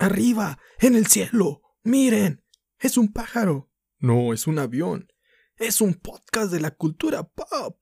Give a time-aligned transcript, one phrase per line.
[0.00, 1.60] Arriba, en el cielo.
[1.82, 2.44] Miren,
[2.78, 3.68] es un pájaro.
[3.98, 5.12] No, es un avión.
[5.56, 7.80] Es un podcast de la cultura pop.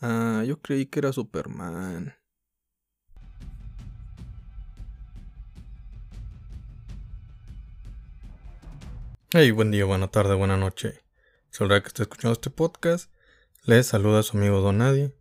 [0.00, 2.14] Ah, yo creí que era Superman.
[9.32, 11.00] Hey, buen día, buena tarde, buena noche.
[11.50, 13.12] Sabrá que está escuchando este podcast.
[13.64, 15.12] Les saluda a su amigo Don Nadie.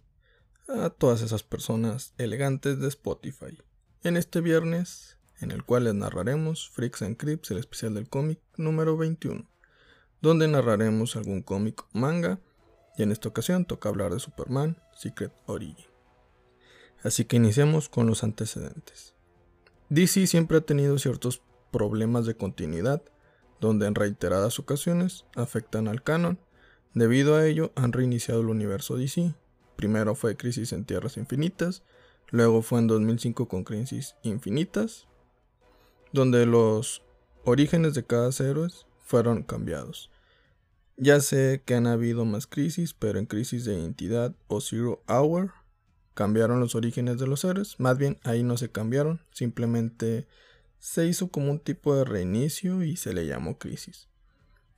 [0.68, 3.58] A todas esas personas elegantes de Spotify.
[4.04, 8.40] En este viernes, en el cual les narraremos Freaks and Crips, el especial del cómic
[8.58, 9.46] número 21,
[10.22, 12.40] donde narraremos algún cómic manga.
[12.98, 15.86] Y en esta ocasión toca hablar de Superman Secret Origin.
[17.04, 19.16] Así que iniciemos con los antecedentes.
[19.90, 23.02] DC siempre ha tenido ciertos problemas de continuidad
[23.62, 26.40] donde en reiteradas ocasiones afectan al canon.
[26.94, 29.34] Debido a ello han reiniciado el universo DC.
[29.78, 31.84] Primero fue Crisis en Tierras Infinitas,
[32.30, 35.08] luego fue en 2005 con Crisis Infinitas,
[36.14, 37.02] donde los
[37.44, 40.10] orígenes de cada héroe fueron cambiados.
[40.98, 45.52] Ya sé que han habido más crisis, pero en Crisis de Identidad o Zero Hour
[46.14, 47.80] cambiaron los orígenes de los héroes.
[47.80, 50.28] Más bien ahí no se cambiaron, simplemente
[50.80, 54.10] se hizo como un tipo de reinicio y se le llamó crisis.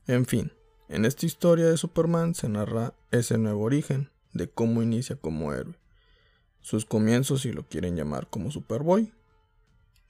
[0.08, 0.52] En fin,
[0.90, 5.76] en esta historia de Superman se narra ese nuevo origen de cómo inicia como héroe,
[6.62, 9.14] sus comienzos si lo quieren llamar como Superboy.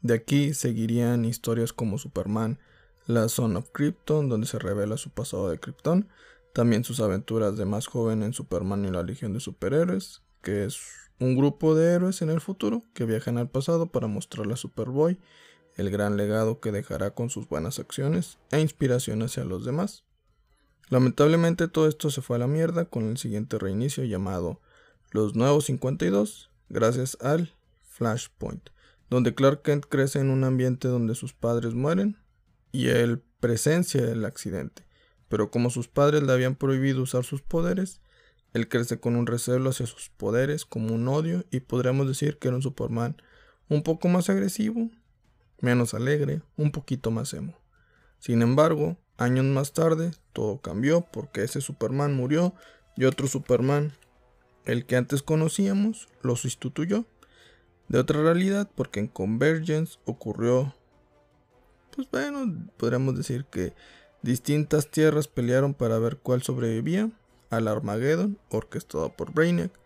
[0.04, 2.60] De aquí seguirían historias como Superman,
[3.08, 6.10] la Son of Krypton, donde se revela su pasado de Krypton,
[6.54, 10.82] también sus aventuras de más joven en Superman y la Legión de Superhéroes, que es
[11.20, 15.18] un grupo de héroes en el futuro que viajan al pasado para mostrarle a Superboy
[15.78, 20.04] el gran legado que dejará con sus buenas acciones e inspiración hacia los demás.
[20.90, 24.60] Lamentablemente todo esto se fue a la mierda con el siguiente reinicio llamado
[25.12, 27.56] Los Nuevos 52, gracias al
[27.90, 28.70] Flashpoint,
[29.14, 32.18] donde Clark Kent crece en un ambiente donde sus padres mueren
[32.72, 34.88] y él presencia el accidente,
[35.30, 38.02] pero como sus padres le habían prohibido usar sus poderes,
[38.54, 42.48] él crece con un recelo hacia sus poderes, como un odio, y podríamos decir que
[42.48, 43.22] era un Superman
[43.70, 44.90] un poco más agresivo,
[45.62, 47.56] menos alegre, un poquito más emo.
[48.18, 52.56] Sin embargo, años más tarde, todo cambió porque ese Superman murió
[52.98, 53.94] y otro Superman,
[54.66, 57.06] el que antes conocíamos, lo sustituyó
[57.88, 60.76] de otra realidad porque en Convergence ocurrió,
[61.96, 63.74] pues bueno, podríamos decir que
[64.22, 67.12] distintas tierras pelearon para ver cuál sobrevivía
[67.50, 69.84] al Armageddon orquestado por Brainiac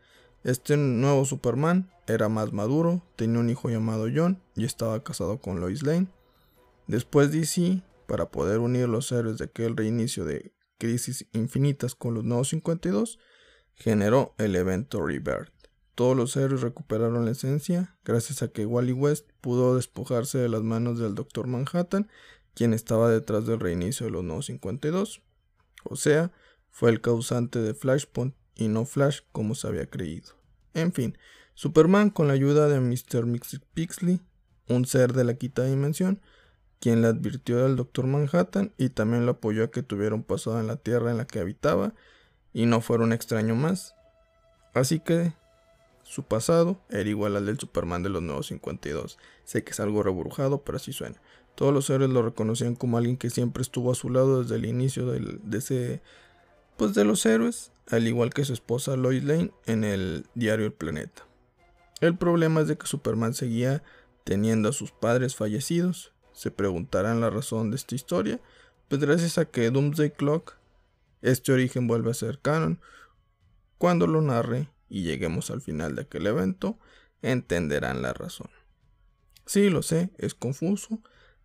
[0.48, 5.60] este nuevo Superman era más maduro, tenía un hijo llamado John y estaba casado con
[5.60, 6.08] Lois Lane.
[6.88, 12.24] Después DC, para poder unir los héroes de aquel reinicio de Crisis Infinitas con los
[12.24, 13.20] nuevos 52,
[13.76, 15.52] generó el evento Rebirth.
[15.98, 20.62] Todos los héroes recuperaron la esencia gracias a que Wally West pudo despojarse de las
[20.62, 21.48] manos del Dr.
[21.48, 22.08] Manhattan,
[22.54, 25.24] quien estaba detrás del reinicio de los nuevos 52.
[25.86, 26.32] O sea,
[26.70, 30.36] fue el causante de Flashpoint y no Flash como se había creído.
[30.76, 31.18] En fin,
[31.56, 33.26] Superman con la ayuda de Mr.
[33.74, 34.22] Pixley,
[34.70, 36.22] un ser de la quinta dimensión,
[36.80, 38.06] quien le advirtió al Dr.
[38.06, 41.26] Manhattan y también lo apoyó a que tuviera un pasado en la Tierra en la
[41.26, 41.96] que habitaba
[42.54, 43.96] y no fuera un extraño más.
[44.76, 45.34] Así que
[46.08, 49.18] su pasado era igual al del Superman de los nuevos 52.
[49.44, 51.18] Sé que es algo reburujado, pero así suena.
[51.56, 54.66] Todos los héroes lo reconocían como alguien que siempre estuvo a su lado desde el
[54.66, 56.02] inicio de ese
[56.78, 60.72] pues de los héroes, al igual que su esposa Lois Lane en el diario El
[60.72, 61.26] Planeta.
[62.00, 63.84] El problema es de que Superman seguía
[64.24, 66.14] teniendo a sus padres fallecidos.
[66.32, 68.40] Se preguntarán la razón de esta historia,
[68.88, 70.54] pues gracias a que Doomsday Clock,
[71.22, 72.80] este origen vuelve a ser canon,
[73.78, 76.80] cuando lo narre y lleguemos al final de aquel evento,
[77.22, 78.50] entenderán la razón.
[79.46, 81.02] Sí, lo sé, es confuso,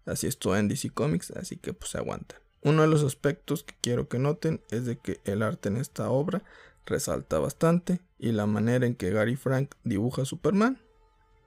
[0.06, 2.41] así es todo en DC Comics, así que pues aguantan.
[2.62, 6.10] Uno de los aspectos que quiero que noten es de que el arte en esta
[6.10, 6.44] obra
[6.86, 10.81] resalta bastante y la manera en que Gary Frank dibuja a Superman,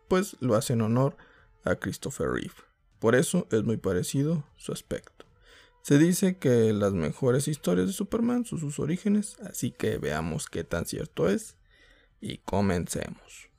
[0.07, 1.17] pues lo hace en honor
[1.63, 2.53] a Christopher Reeve.
[2.99, 5.25] Por eso es muy parecido su aspecto.
[5.81, 10.63] Se dice que las mejores historias de Superman son sus orígenes, así que veamos qué
[10.63, 11.55] tan cierto es
[12.19, 13.49] y comencemos.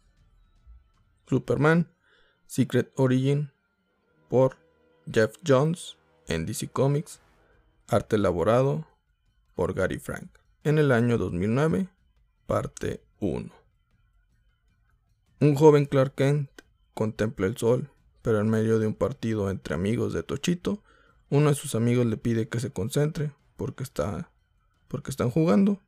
[1.29, 1.93] Superman
[2.47, 3.51] Secret Origin
[4.29, 4.57] por
[5.11, 5.97] Jeff Jones
[6.29, 7.21] en DC Comics
[7.89, 8.85] Arte elaborado
[9.55, 10.29] por Gary Frank.
[10.65, 11.89] En el año 2009,
[12.47, 13.53] parte 1.
[15.39, 16.51] Un joven Clark Kent
[16.95, 17.91] contempla el sol,
[18.23, 20.83] pero en medio de un partido entre amigos de Tochito,
[21.29, 24.33] uno de sus amigos le pide que se concentre porque está
[24.89, 25.81] porque están jugando.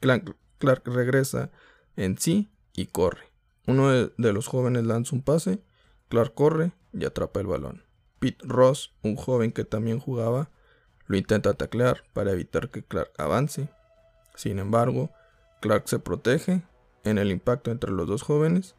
[0.00, 0.36] Clark,
[0.84, 1.50] regresa
[1.96, 3.30] en sí y corre.
[3.66, 5.62] Uno de, los jóvenes lanza un pase,
[6.08, 7.84] Clark corre y atrapa el balón.
[8.18, 10.50] Pete Ross, un joven que también jugaba,
[11.06, 13.68] lo intenta taclear para evitar que Clark avance.
[14.34, 15.10] Sin embargo,
[15.60, 16.62] Clark se protege.
[17.02, 18.74] En el impacto entre los dos jóvenes,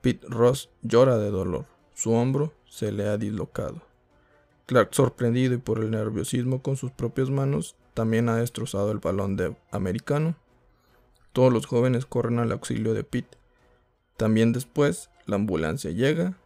[0.00, 1.66] Pete Ross llora de dolor.
[1.94, 3.82] Su hombro se le ha dislocado.
[4.66, 9.36] Clark, sorprendido y por el nerviosismo con sus propias manos, también ha destrozado el balón
[9.36, 10.36] de americano.
[11.36, 13.36] Todos los jóvenes corren al auxilio de Pete.
[14.16, 16.38] También después, la ambulancia llega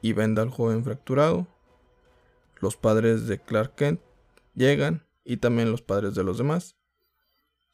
[0.00, 1.46] y venda al joven fracturado.
[2.58, 4.00] Los padres de Clark Kent
[4.54, 6.78] llegan y también los padres de los demás.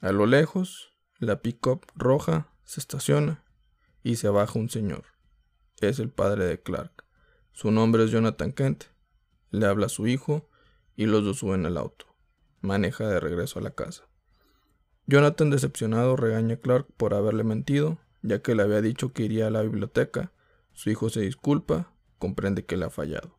[0.01, 0.91] A lo lejos,
[1.21, 3.45] la pick-up roja se estaciona
[4.03, 5.05] y se baja un señor.
[5.81, 7.05] Es el padre de Clark.
[7.53, 8.87] Su nombre es Jonathan Kent.
[9.51, 10.49] Le habla a su hijo
[10.97, 12.07] y los dos suben al auto.
[12.61, 14.09] Maneja de regreso a la casa.
[15.09, 19.47] Jonathan, decepcionado, regaña a Clark por haberle mentido, ya que le había dicho que iría
[19.47, 20.33] a la biblioteca.
[20.73, 23.39] Su hijo se disculpa, comprende que le ha fallado.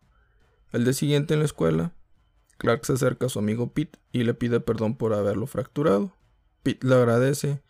[0.72, 1.94] El día siguiente en la escuela,
[2.58, 6.14] Clark se acerca a su amigo Pete y le pide perdón por haberlo fracturado.
[6.64, 7.62] Pete le agradece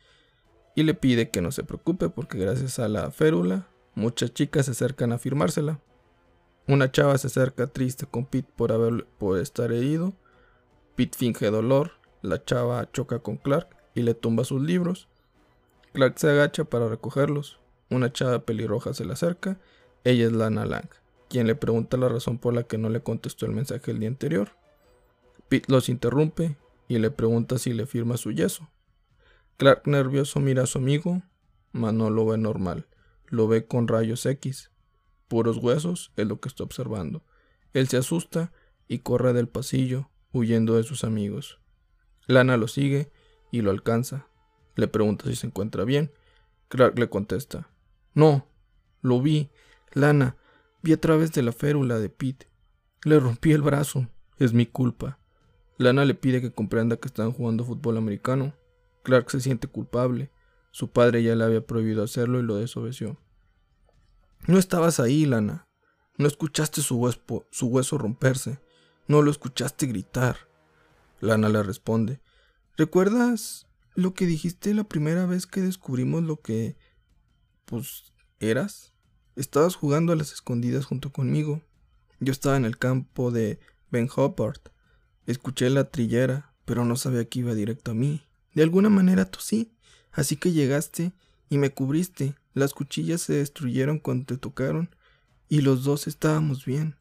[0.76, 4.74] y le pide que no se preocupe porque gracias a la férula muchas chicas se
[4.74, 5.80] acercan a firmársela.
[6.68, 10.14] Una chava se acerca triste con Pete por, haber, por estar herido.
[10.96, 15.08] Pete finge dolor, la chava choca con Clark y le tumba sus libros.
[15.94, 17.60] Clark se agacha para recogerlos.
[17.90, 19.60] Una chava pelirroja se le acerca.
[20.04, 20.88] Ella es Lana Lang,
[21.30, 24.10] quien le pregunta la razón por la que no le contestó el mensaje el día
[24.10, 24.52] anterior.
[25.50, 26.58] Pete los interrumpe
[26.88, 28.70] y le pregunta si le firma su yeso.
[29.58, 31.24] Clark nervioso mira a su amigo,
[31.72, 32.86] mas no lo ve normal,
[33.26, 34.70] lo ve con rayos X.
[35.28, 37.24] Puros huesos es lo que está observando.
[37.74, 38.52] Él se asusta
[38.88, 41.60] y corre del pasillo, huyendo de sus amigos.
[42.28, 43.12] Lana lo sigue
[43.52, 44.28] y lo alcanza.
[44.76, 46.12] Le pregunta si se encuentra bien.
[46.70, 47.70] Clark le contesta,
[48.14, 48.48] No,
[49.02, 49.50] lo vi.
[49.94, 50.36] Lana,
[50.84, 52.50] vi a través de la férula de Pete.
[53.04, 54.08] Le rompí el brazo.
[54.38, 55.20] Es mi culpa.
[55.78, 58.54] Lana le pide que comprenda que están jugando fútbol americano.
[59.04, 60.32] Clark se siente culpable.
[60.72, 63.18] Su padre ya le había prohibido hacerlo y lo desobedeció.
[64.46, 65.68] No estabas ahí, Lana.
[66.18, 68.60] No escuchaste su hueso, su hueso romperse.
[69.08, 70.38] No lo escuchaste gritar.
[71.20, 72.20] Lana le responde.
[72.77, 73.65] ¿Recuerdas
[73.95, 76.77] lo que dijiste la primera vez que descubrimos lo que...
[77.65, 78.13] pues...
[78.39, 78.94] eras?
[79.35, 81.63] Estabas jugando a las escondidas junto conmigo.
[82.19, 83.59] Yo estaba en el campo de
[83.89, 84.62] Ben Hubbard.
[85.25, 88.21] Escuché la trillera, pero no sabía que iba directo a mí.
[88.53, 89.71] De alguna manera tú sí.
[90.12, 91.13] Así que llegaste
[91.50, 92.35] y me cubriste.
[92.53, 94.95] Las cuchillas se destruyeron cuando te tocaron
[95.50, 96.95] y los dos estábamos bien.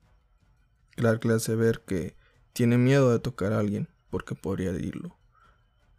[0.94, 2.16] Clark le hace ver que
[2.54, 5.18] tiene miedo de tocar a alguien porque podría herirlo.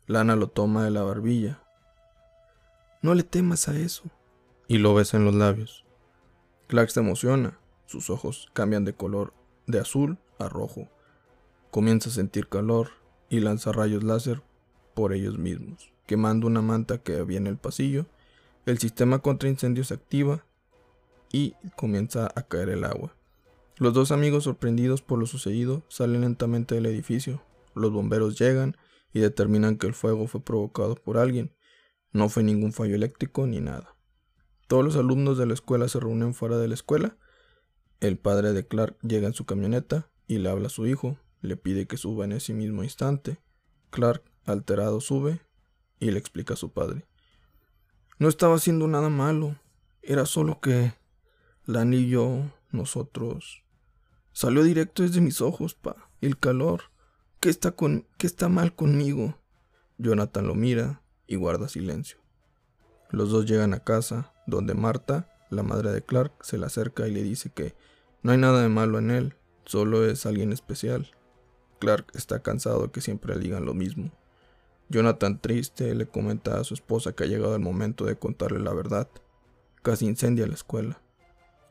[0.08, 1.62] Lana lo toma de la barbilla.
[3.02, 4.04] No le temas a eso.
[4.70, 5.84] Y lo besa en los labios.
[6.68, 7.60] Clark se emociona.
[7.88, 9.34] Sus ojos cambian de color
[9.66, 10.88] de azul a rojo.
[11.72, 12.92] Comienza a sentir calor
[13.30, 14.42] y lanza rayos láser
[14.94, 18.06] por ellos mismos, quemando una manta que había en el pasillo.
[18.66, 20.46] El sistema contra incendios se activa
[21.34, 23.14] y comienza a caer el agua.
[23.76, 27.42] Los dos amigos, sorprendidos por lo sucedido, salen lentamente del edificio.
[27.76, 28.78] Los bomberos llegan
[29.18, 31.56] y determinan que el fuego fue provocado por alguien.
[32.12, 33.96] No fue ningún fallo eléctrico ni nada.
[34.68, 37.18] Todos los alumnos de la escuela se reúnen fuera de la escuela.
[38.00, 41.58] El padre de Clark llega en su camioneta y le habla a su hijo, le
[41.58, 43.40] pide que suba en ese mismo instante.
[43.90, 45.42] Clark, alterado, sube
[46.00, 47.08] y le explica a su padre.
[48.20, 49.56] No estaba haciendo nada malo.
[50.04, 50.94] Era solo que
[51.66, 53.64] Lani y yo, nosotros...
[54.32, 56.12] Salió directo desde mis ojos, pa.
[56.22, 56.92] El calor.
[57.40, 58.08] ¿Qué está, con...
[58.18, 59.38] ¿Qué está mal conmigo?
[60.00, 62.18] Jonathan lo mira y guarda silencio.
[63.12, 67.12] Los dos llegan a casa, donde Marta, la madre de Clark, se le acerca y
[67.12, 67.76] le dice que
[68.24, 71.12] no hay nada de malo en él, solo es alguien especial.
[71.80, 74.12] Clark está cansado de que siempre le digan lo mismo.
[74.90, 78.74] Jonathan, triste, le comenta a su esposa que ha llegado el momento de contarle la
[78.74, 79.08] verdad.
[79.84, 81.02] Casi incendia la escuela.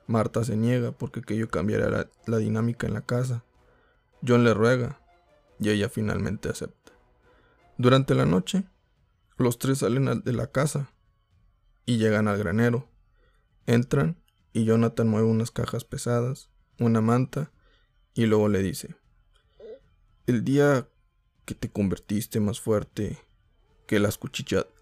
[0.07, 3.43] Marta se niega porque aquello cambiará la, la dinámica en la casa.
[4.25, 5.01] John le ruega
[5.59, 6.93] y ella finalmente acepta.
[7.79, 8.65] Durante la noche,
[9.37, 10.91] los tres salen de la casa
[11.85, 12.89] y llegan al granero.
[13.67, 14.23] Entran
[14.53, 17.53] y Jonathan mueve unas cajas pesadas, una manta
[18.15, 18.97] y luego le dice,
[20.27, 20.89] el día
[21.45, 23.19] que te convertiste más fuerte
[23.87, 24.19] que las,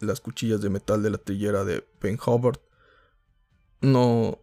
[0.00, 2.60] las cuchillas de metal de la trillera de Ben Hubbard,
[3.80, 4.40] no,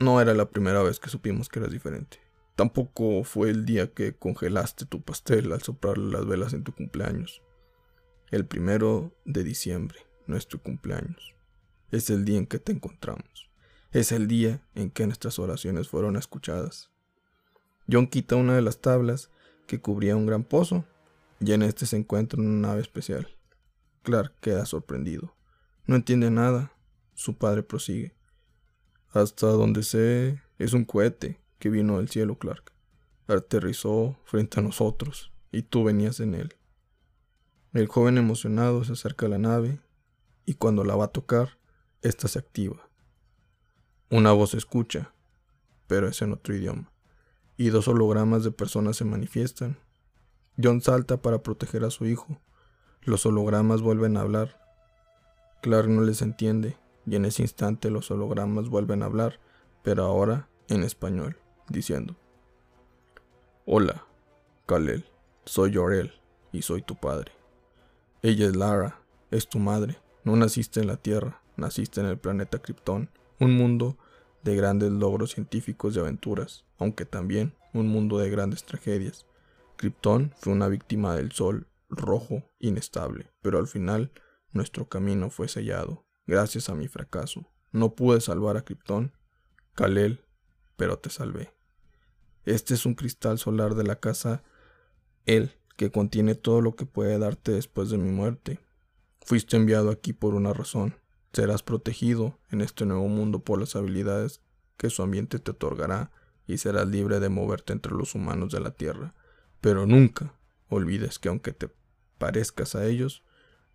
[0.00, 2.21] no era la primera vez que supimos que eras diferente.
[2.56, 7.42] Tampoco fue el día que congelaste tu pastel al soplarle las velas en tu cumpleaños.
[8.30, 11.34] El primero de diciembre, nuestro cumpleaños.
[11.90, 13.50] Es el día en que te encontramos.
[13.90, 16.90] Es el día en que nuestras oraciones fueron escuchadas.
[17.90, 19.30] John quita una de las tablas
[19.66, 20.84] que cubría un gran pozo
[21.40, 23.28] y en este se encuentra una nave especial.
[24.02, 25.34] Clark queda sorprendido.
[25.86, 26.72] No entiende nada.
[27.14, 28.14] Su padre prosigue.
[29.10, 32.72] Hasta donde sé, es un cohete que vino del cielo, Clark.
[33.28, 36.56] Aterrizó frente a nosotros y tú venías en él.
[37.72, 39.78] El joven emocionado se acerca a la nave
[40.44, 41.58] y cuando la va a tocar,
[42.00, 42.88] ésta se activa.
[44.10, 45.14] Una voz escucha,
[45.86, 46.90] pero es en otro idioma,
[47.56, 49.78] y dos hologramas de personas se manifiestan.
[50.60, 52.40] John salta para proteger a su hijo.
[53.02, 54.60] Los hologramas vuelven a hablar.
[55.62, 56.76] Clark no les entiende,
[57.06, 59.38] y en ese instante los hologramas vuelven a hablar,
[59.84, 61.36] pero ahora en español,
[61.68, 62.16] diciendo:
[63.64, 64.06] Hola,
[64.66, 65.04] Kalel,
[65.44, 66.12] soy Yorel
[66.52, 67.32] y soy tu padre.
[68.22, 69.00] Ella es Lara,
[69.30, 69.98] es tu madre.
[70.24, 73.98] No naciste en la Tierra, naciste en el planeta Krypton, un mundo
[74.42, 79.26] de grandes logros científicos y aventuras, aunque también un mundo de grandes tragedias.
[79.76, 84.12] Krypton fue una víctima del sol rojo inestable, pero al final
[84.52, 87.48] nuestro camino fue sellado, gracias a mi fracaso.
[87.72, 89.12] No pude salvar a Krypton,
[89.74, 90.24] Kalel,
[90.82, 91.54] pero te salvé.
[92.44, 94.42] Este es un cristal solar de la casa
[95.26, 98.58] El, que contiene todo lo que puede darte después de mi muerte.
[99.24, 100.96] Fuiste enviado aquí por una razón.
[101.32, 104.40] Serás protegido en este nuevo mundo por las habilidades
[104.76, 106.10] que su ambiente te otorgará
[106.48, 109.14] y serás libre de moverte entre los humanos de la Tierra.
[109.60, 110.34] Pero nunca
[110.68, 111.70] olvides que aunque te
[112.18, 113.22] parezcas a ellos,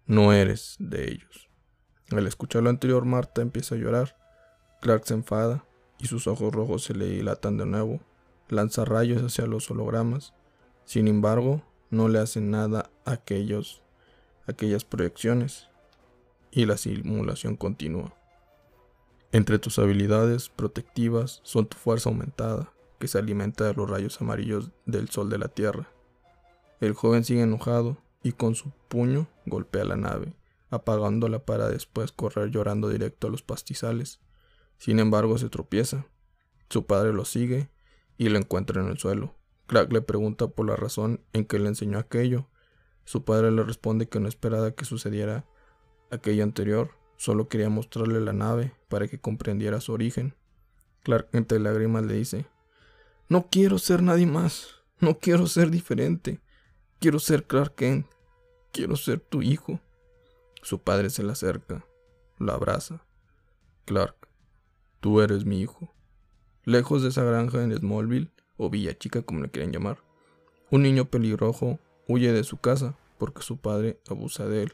[0.05, 1.47] no eres de ellos.
[2.11, 4.17] Al escuchar lo anterior, Marta empieza a llorar.
[4.81, 5.63] Clark se enfada
[5.99, 7.99] y sus ojos rojos se le dilatan de nuevo.
[8.49, 10.33] Lanza rayos hacia los hologramas.
[10.85, 13.81] Sin embargo, no le hacen nada a aquellos
[14.47, 15.67] aquellas proyecciones
[16.51, 18.13] y la simulación continúa.
[19.31, 24.71] Entre tus habilidades protectivas son tu fuerza aumentada, que se alimenta de los rayos amarillos
[24.85, 25.87] del sol de la Tierra.
[26.79, 30.33] El joven sigue enojado y con su puño golpea la nave,
[30.69, 34.19] apagándola para después correr llorando directo a los pastizales.
[34.77, 36.05] Sin embargo, se tropieza.
[36.69, 37.69] Su padre lo sigue
[38.17, 39.36] y lo encuentra en el suelo.
[39.67, 42.48] Clark le pregunta por la razón en que le enseñó aquello,
[43.07, 45.46] su padre le responde que no esperaba que sucediera
[46.12, 50.36] aquello anterior, solo quería mostrarle la nave para que comprendiera su origen.
[51.03, 52.48] Clark entre lágrimas le dice,
[53.29, 56.41] No quiero ser nadie más, no quiero ser diferente,
[57.00, 58.07] quiero ser Clark Kent,
[58.74, 59.79] quiero ser tu hijo.
[60.62, 61.86] Su padre se le acerca,
[62.39, 63.05] la abraza.
[63.86, 64.16] Clark,
[65.07, 65.95] tú eres mi hijo.
[66.65, 69.99] Lejos de esa granja en Smallville, o Villa Chica como le quieren llamar,
[70.69, 74.73] un niño pelirrojo Huye de su casa porque su padre abusa de él.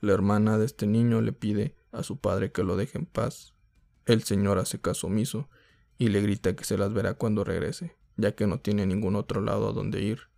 [0.00, 3.54] La hermana de este niño le pide a su padre que lo deje en paz.
[4.04, 5.48] El señor hace caso omiso
[5.96, 9.40] y le grita que se las verá cuando regrese, ya que no tiene ningún otro
[9.40, 10.28] lado a donde ir.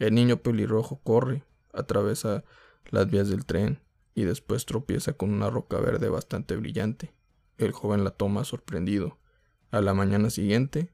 [0.00, 2.42] El niño pelirrojo corre, atraviesa
[2.90, 3.78] las vías del tren
[4.16, 7.14] y después tropieza con una roca verde bastante brillante.
[7.58, 9.18] El joven la toma sorprendido.
[9.70, 10.90] A la mañana siguiente,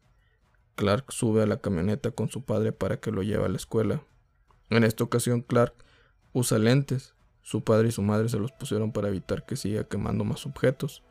[0.74, 4.02] Clark sube a la camioneta con su padre para que lo lleve a la escuela,
[4.70, 5.74] en esta ocasión Clark
[6.32, 7.14] usa lentes.
[7.42, 11.02] Su padre y su madre se los pusieron para evitar que siga quemando más objetos.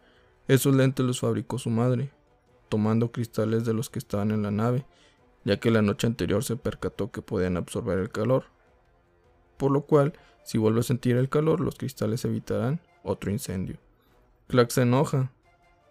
[0.48, 2.12] Esos lentes los fabricó su madre,
[2.70, 4.86] tomando cristales de los que estaban en la nave,
[5.44, 8.46] ya que la noche anterior se percató que podían absorber el calor.
[9.58, 10.14] Por lo cual,
[10.46, 13.78] si vuelve a sentir el calor, los cristales evitarán otro incendio.
[14.48, 15.34] Clark se enoja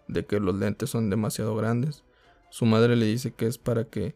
[0.09, 2.03] de que los lentes son demasiado grandes.
[2.49, 4.15] Su madre le dice que es para que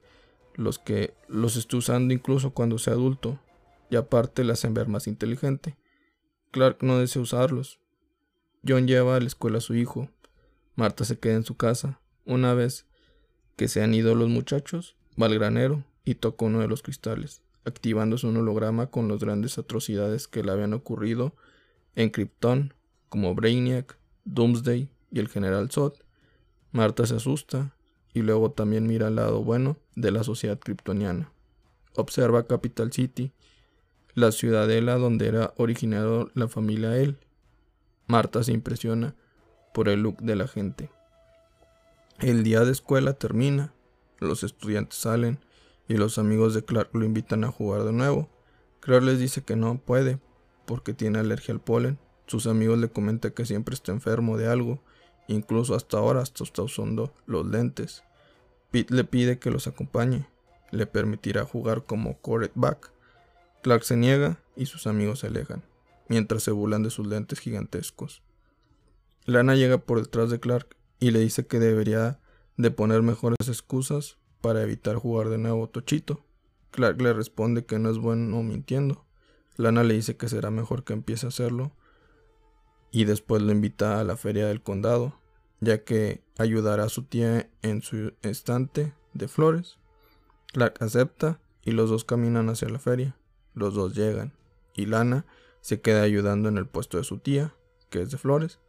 [0.56, 3.40] los que los esté usando incluso cuando sea adulto,
[3.90, 5.78] y aparte le hacen ver más inteligente.
[6.52, 7.80] Clark no desea usarlos.
[8.68, 10.10] John lleva a la escuela a su hijo.
[10.76, 12.00] Marta se queda en su casa.
[12.26, 12.88] Una vez
[13.56, 17.44] que se han ido los muchachos, va al granero y toca uno de los cristales,
[17.66, 21.36] activándose un holograma con las grandes atrocidades que le habían ocurrido
[21.96, 22.74] en Krypton,
[23.10, 25.94] como Brainiac, Doomsday y el General Zod.
[26.72, 27.76] Marta se asusta
[28.14, 31.32] y luego también mira al lado bueno de la sociedad kryptoniana.
[31.96, 33.32] Observa Capital City,
[34.16, 37.20] la ciudadela donde era originado la familia él.
[38.08, 39.16] Marta se impresiona
[39.74, 40.90] por el look de la gente.
[42.20, 43.74] El día de escuela termina,
[44.20, 45.40] los estudiantes salen
[45.88, 48.30] y los amigos de Clark lo invitan a jugar de nuevo.
[48.80, 50.20] Clark les dice que no puede
[50.66, 52.00] porque tiene alergia al polen.
[52.26, 54.82] Sus amigos le comentan que siempre está enfermo de algo
[55.28, 58.04] Incluso hasta ahora hasta está usando los lentes.
[58.72, 60.28] Pete le pide que los acompañe.
[60.72, 62.92] Le permitirá jugar como quarterback.
[63.62, 65.64] Clark se niega y sus amigos se alejan,
[66.10, 68.22] mientras se burlan de sus lentes gigantescos.
[69.26, 72.20] Lana llega por detrás de Clark y le dice que debería
[72.58, 76.26] de poner mejores excusas para evitar jugar de nuevo Tochito.
[76.72, 79.06] Clark le responde que no es bueno mintiendo.
[79.56, 81.72] Lana le dice que será mejor que empiece a hacerlo
[82.94, 85.20] y después lo invita a la feria del condado,
[85.60, 89.80] ya que ayudará a su tía en su estante de flores.
[90.54, 93.18] Clark acepta y los dos caminan hacia la feria.
[93.56, 94.32] Los dos llegan
[94.76, 95.26] y Lana
[95.60, 97.56] se queda ayudando en el puesto de su tía,
[97.90, 98.60] que es de flores.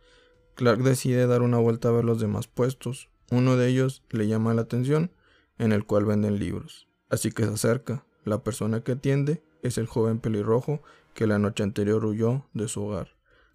[0.54, 3.10] Clark decide dar una vuelta a ver los demás puestos.
[3.30, 5.10] Uno de ellos le llama la atención,
[5.58, 6.88] en el cual venden libros.
[7.10, 8.06] Así que se acerca.
[8.24, 12.84] La persona que atiende es el joven pelirrojo que la noche anterior huyó de su
[12.84, 13.13] hogar.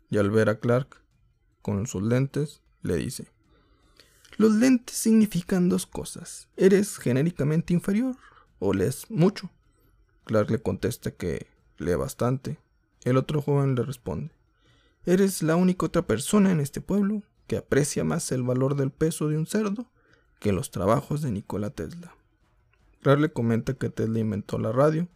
[0.09, 1.01] Y al ver a Clark
[1.61, 3.27] con sus lentes, le dice,
[4.37, 6.47] Los lentes significan dos cosas.
[6.57, 8.15] Eres genéricamente inferior
[8.59, 9.49] o lees mucho.
[10.25, 11.47] Clark le contesta que
[11.77, 12.59] lee bastante.
[13.03, 14.31] El otro joven le responde,
[15.05, 19.27] Eres la única otra persona en este pueblo que aprecia más el valor del peso
[19.27, 19.89] de un cerdo
[20.39, 22.15] que los trabajos de Nikola Tesla.
[23.01, 25.07] Clark le comenta que Tesla inventó la radio.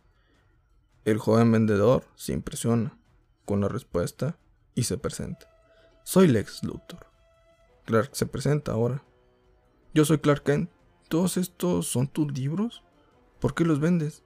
[1.06, 2.98] El joven vendedor se impresiona
[3.46, 4.38] con la respuesta
[4.76, 5.50] y se presenta.
[6.04, 7.08] Soy Lex Luthor.
[7.86, 9.04] Clark se presenta ahora.
[9.94, 10.70] Yo soy Clark Kent.
[11.10, 12.84] ¿Todos estos son tus libros?
[13.40, 14.24] ¿Por qué los vendes?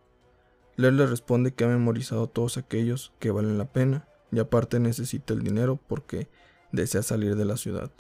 [0.76, 5.34] Lex le responde que ha memorizado todos aquellos que valen la pena y aparte necesita
[5.34, 6.30] el dinero porque
[6.72, 7.92] desea salir de la ciudad.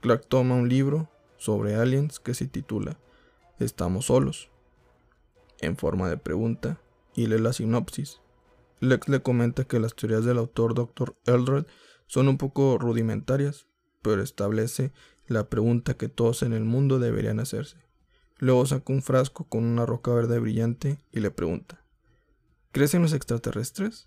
[0.00, 1.08] Clark toma un libro
[1.38, 2.98] sobre aliens que se titula
[3.58, 4.50] Estamos solos
[5.60, 6.78] en forma de pregunta
[7.14, 8.20] y lee la sinopsis.
[8.80, 11.16] Lex le comenta que las teorías del autor Dr.
[11.24, 11.64] Eldred
[12.06, 13.66] son un poco rudimentarias,
[14.02, 14.92] pero establece
[15.26, 17.78] la pregunta que todos en el mundo deberían hacerse.
[18.38, 21.82] Luego saca un frasco con una roca verde brillante y le pregunta,
[22.76, 24.06] ¿Crees en los extraterrestres?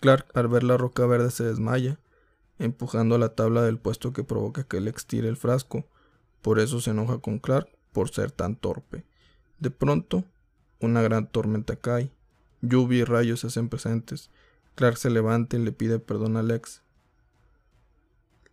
[0.00, 1.98] Clark al ver la roca verde se desmaya,
[2.58, 5.86] empujando la tabla del puesto que provoca que Lex tire el frasco,
[6.42, 9.06] por eso se enoja con Clark por ser tan torpe.
[9.58, 10.24] De pronto,
[10.80, 12.12] una gran tormenta cae.
[12.60, 14.30] Lluvia y rayos se hacen presentes.
[14.74, 16.82] Clark se levanta y le pide perdón a Lex.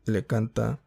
[0.09, 0.79] Le canta.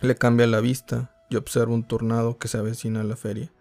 [0.00, 3.52] Le cambia la vista y observa un tornado que se avecina a la feria.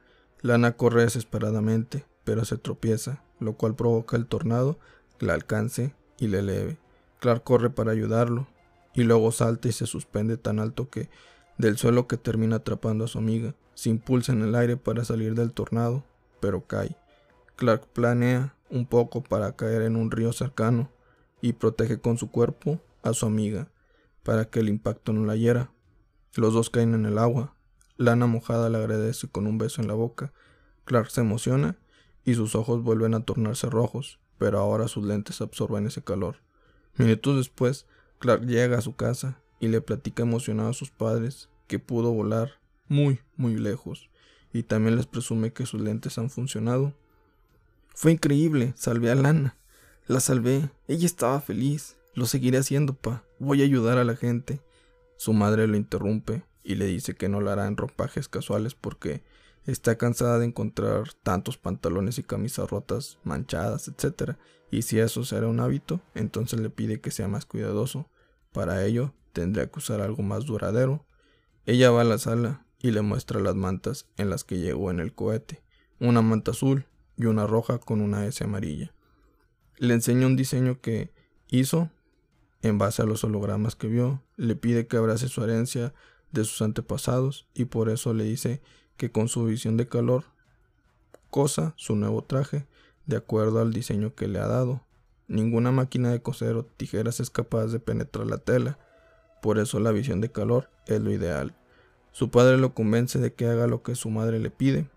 [0.42, 4.80] Lana corre desesperadamente, pero se tropieza, lo cual provoca el tornado
[5.20, 6.80] la alcance y le eleve.
[7.20, 8.48] Clark corre para ayudarlo,
[8.96, 11.08] y luego salta y se suspende tan alto que
[11.60, 13.54] del suelo que termina atrapando a su amiga.
[13.76, 16.04] Se impulsa en el aire para salir del tornado
[16.40, 16.96] pero cae.
[17.58, 20.90] Clark planea un poco para caer en un río cercano
[21.42, 23.68] y protege con su cuerpo a su amiga
[24.28, 25.72] para que el impacto no la hiera.
[26.36, 27.56] Los dos caen en el agua.
[27.96, 30.34] Lana mojada le agradece con un beso en la boca.
[30.84, 31.78] Clark se emociona
[32.26, 36.42] y sus ojos vuelven a tornarse rojos, pero ahora sus lentes absorben ese calor.
[36.98, 37.86] Minutos después,
[38.20, 42.60] Clark llega a su casa y le platica emocionado a sus padres que pudo volar
[42.90, 44.10] muy, muy lejos
[44.52, 46.94] y también les presume que sus lentes han funcionado.
[47.96, 49.56] Fue increíble, salvé a Lana.
[50.06, 51.96] La salvé, ella estaba feliz.
[52.18, 53.24] Lo seguiré haciendo, pa.
[53.38, 54.60] Voy a ayudar a la gente.
[55.18, 59.24] Su madre lo interrumpe y le dice que no lo hará en ropajes casuales porque
[59.68, 64.32] está cansada de encontrar tantos pantalones y camisas rotas, manchadas, etc.
[64.72, 68.10] Y si eso será un hábito, entonces le pide que sea más cuidadoso.
[68.52, 71.06] Para ello, tendría que usar algo más duradero.
[71.68, 75.00] Ella va a la sala y le muestra las mantas en las que llegó en
[75.00, 75.62] el cohete,
[76.00, 78.92] una manta azul y una roja con una S amarilla.
[79.78, 81.12] Le enseña un diseño que
[81.48, 81.92] hizo
[82.68, 85.94] en base a los hologramas que vio, le pide que abrace su herencia
[86.32, 88.62] de sus antepasados y por eso le dice
[88.98, 90.26] que con su visión de calor
[91.30, 92.66] cosa su nuevo traje
[93.06, 94.82] de acuerdo al diseño que le ha dado.
[95.28, 98.80] Ninguna máquina de coser o tijeras es capaz de penetrar la tela,
[99.42, 101.56] por eso la visión de calor es lo ideal.
[102.12, 104.90] Su padre lo convence de que haga lo que su madre le pide.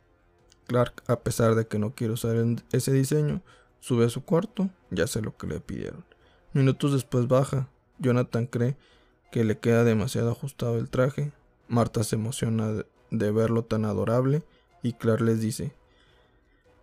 [0.67, 2.37] Clark, a pesar de que no quiere usar
[2.73, 3.43] ese diseño,
[3.81, 6.05] sube a su cuarto y hace lo que le pidieron.
[6.53, 7.69] Minutos después baja.
[8.01, 8.77] Jonathan cree
[9.31, 11.33] que le queda demasiado ajustado el traje.
[11.69, 14.43] Marta se emociona de verlo tan adorable
[14.83, 15.75] y Clark les dice,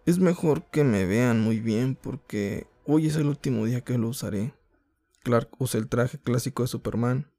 [0.05, 4.07] es mejor que me vean muy bien porque hoy es el último día que lo
[4.07, 4.53] usaré.
[5.23, 7.29] Clark usa el traje clásico de Superman,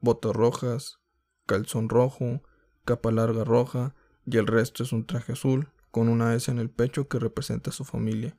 [0.00, 0.98] botas rojas,
[1.46, 2.42] calzón rojo,
[2.84, 3.94] capa larga roja
[4.26, 7.70] y el resto es un traje azul con una S en el pecho que representa
[7.70, 8.36] a su familia,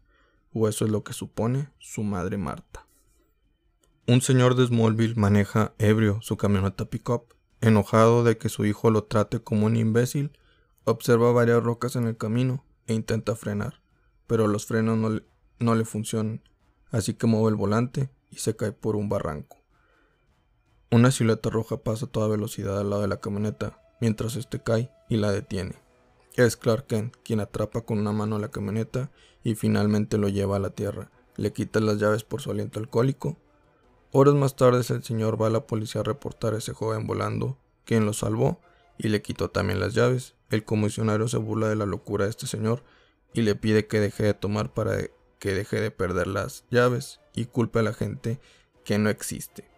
[0.54, 2.88] o eso es lo que supone su madre Marta.
[4.10, 9.04] Un señor de Smallville maneja ebrio su camioneta pickup, enojado de que su hijo lo
[9.04, 10.32] trate como un imbécil,
[10.84, 13.84] observa varias rocas en el camino e intenta frenar,
[14.26, 15.24] pero los frenos no le,
[15.60, 16.41] no le funcionan,
[16.89, 19.58] así que mueve el volante y se cae por un barranco.
[20.89, 24.89] Una silueta roja pasa a toda velocidad al lado de la camioneta, mientras este cae
[25.08, 25.76] y la detiene.
[26.34, 29.12] Es Clark Kent quien atrapa con una mano la camioneta
[29.43, 31.12] y finalmente lo lleva a la tierra.
[31.36, 33.38] Le quita las llaves por su aliento alcohólico.
[34.12, 37.60] Horas más tarde el señor va a la policía a reportar a ese joven volando,
[37.86, 38.60] quien lo salvó
[38.98, 40.34] y le quitó también las llaves.
[40.50, 42.84] El comisionario se burla de la locura de este señor
[43.34, 44.98] y le pide que deje de tomar para
[45.38, 48.39] que deje de perder las llaves y culpe a la gente
[48.84, 49.69] que no existe.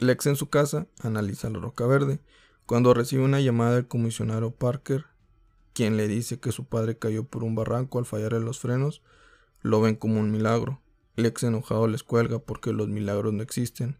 [0.00, 2.18] Lex en su casa analiza la roca verde
[2.66, 5.06] cuando recibe una llamada del comisionario Parker,
[5.72, 9.02] quien le dice que su padre cayó por un barranco al fallar en los frenos,
[9.62, 10.80] lo ven como un milagro.
[11.18, 13.98] Lex enojado les cuelga porque los milagros no existen.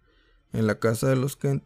[0.53, 1.65] En la casa de los Kent,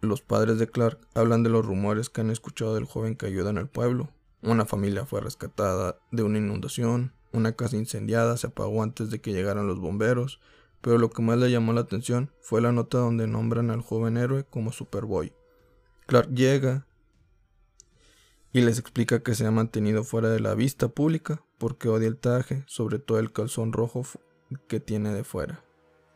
[0.00, 3.50] los padres de Clark hablan de los rumores que han escuchado del joven que ayuda
[3.50, 4.08] en el pueblo.
[4.40, 9.34] Una familia fue rescatada de una inundación, una casa incendiada se apagó antes de que
[9.34, 10.40] llegaran los bomberos,
[10.80, 14.16] pero lo que más le llamó la atención fue la nota donde nombran al joven
[14.16, 15.34] héroe como Superboy.
[16.06, 16.86] Clark llega
[18.54, 22.16] y les explica que se ha mantenido fuera de la vista pública porque odia el
[22.16, 24.04] traje, sobre todo el calzón rojo
[24.68, 25.64] que tiene de fuera.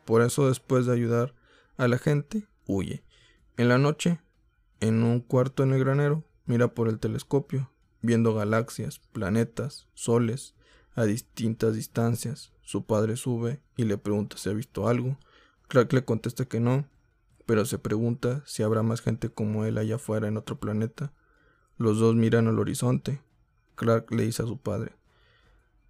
[0.05, 1.35] Por eso después de ayudar
[1.77, 3.05] a la gente, huye.
[3.57, 4.21] En la noche,
[4.81, 10.55] en un cuarto en el granero, mira por el telescopio, viendo galaxias, planetas, soles,
[10.95, 12.53] a distintas distancias.
[12.63, 15.19] Su padre sube y le pregunta si ha visto algo.
[15.69, 16.87] Clark le contesta que no,
[17.47, 21.13] pero se pregunta si habrá más gente como él allá afuera en otro planeta.
[21.77, 23.21] Los dos miran al horizonte.
[23.75, 24.95] Clark le dice a su padre,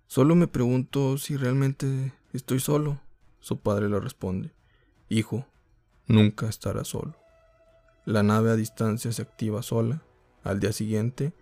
[0.07, 3.01] Solo me pregunto si realmente estoy solo.
[3.41, 4.53] Su padre le responde,
[5.09, 5.47] Hijo,
[6.07, 7.17] nunca estarás solo.
[8.05, 10.03] La nave a distancia se activa sola.
[10.43, 11.33] Al día siguiente,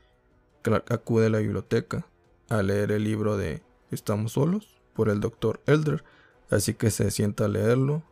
[0.62, 2.06] Clark acude a la biblioteca
[2.48, 6.04] a leer el libro de Estamos solos por el doctor Elder,
[6.50, 8.02] así que se sienta a leerlo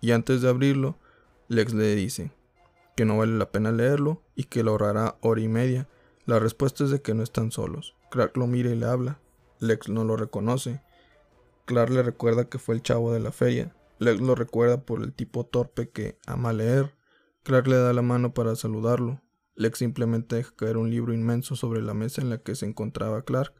[0.00, 0.96] y antes de abrirlo,
[1.48, 2.30] Lex le dice
[2.96, 5.88] que no vale la pena leerlo y que lo ahorrará hora y media.
[6.26, 7.94] La respuesta es de que no están solos.
[8.10, 9.18] Clark lo mira y le habla.
[9.58, 10.80] Lex no lo reconoce.
[11.66, 13.74] Clark le recuerda que fue el chavo de la feria.
[13.98, 16.94] Lex lo recuerda por el tipo torpe que ama leer.
[17.42, 19.20] Clark le da la mano para saludarlo.
[19.56, 23.22] Lex simplemente deja caer un libro inmenso sobre la mesa en la que se encontraba
[23.22, 23.52] Clark.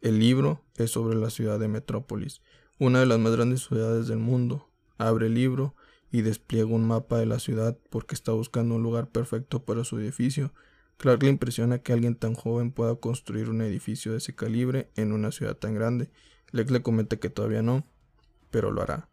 [0.00, 2.40] El libro es sobre la ciudad de Metrópolis,
[2.78, 4.70] una de las más grandes ciudades del mundo.
[4.96, 5.74] Abre el libro
[6.10, 9.98] y despliega un mapa de la ciudad porque está buscando un lugar perfecto para su
[9.98, 10.54] edificio.
[10.96, 15.12] Clark le impresiona que alguien tan joven pueda construir un edificio de ese calibre en
[15.12, 16.08] una ciudad tan grande.
[16.52, 17.84] Lex le comenta que todavía no,
[18.50, 19.08] pero lo hará.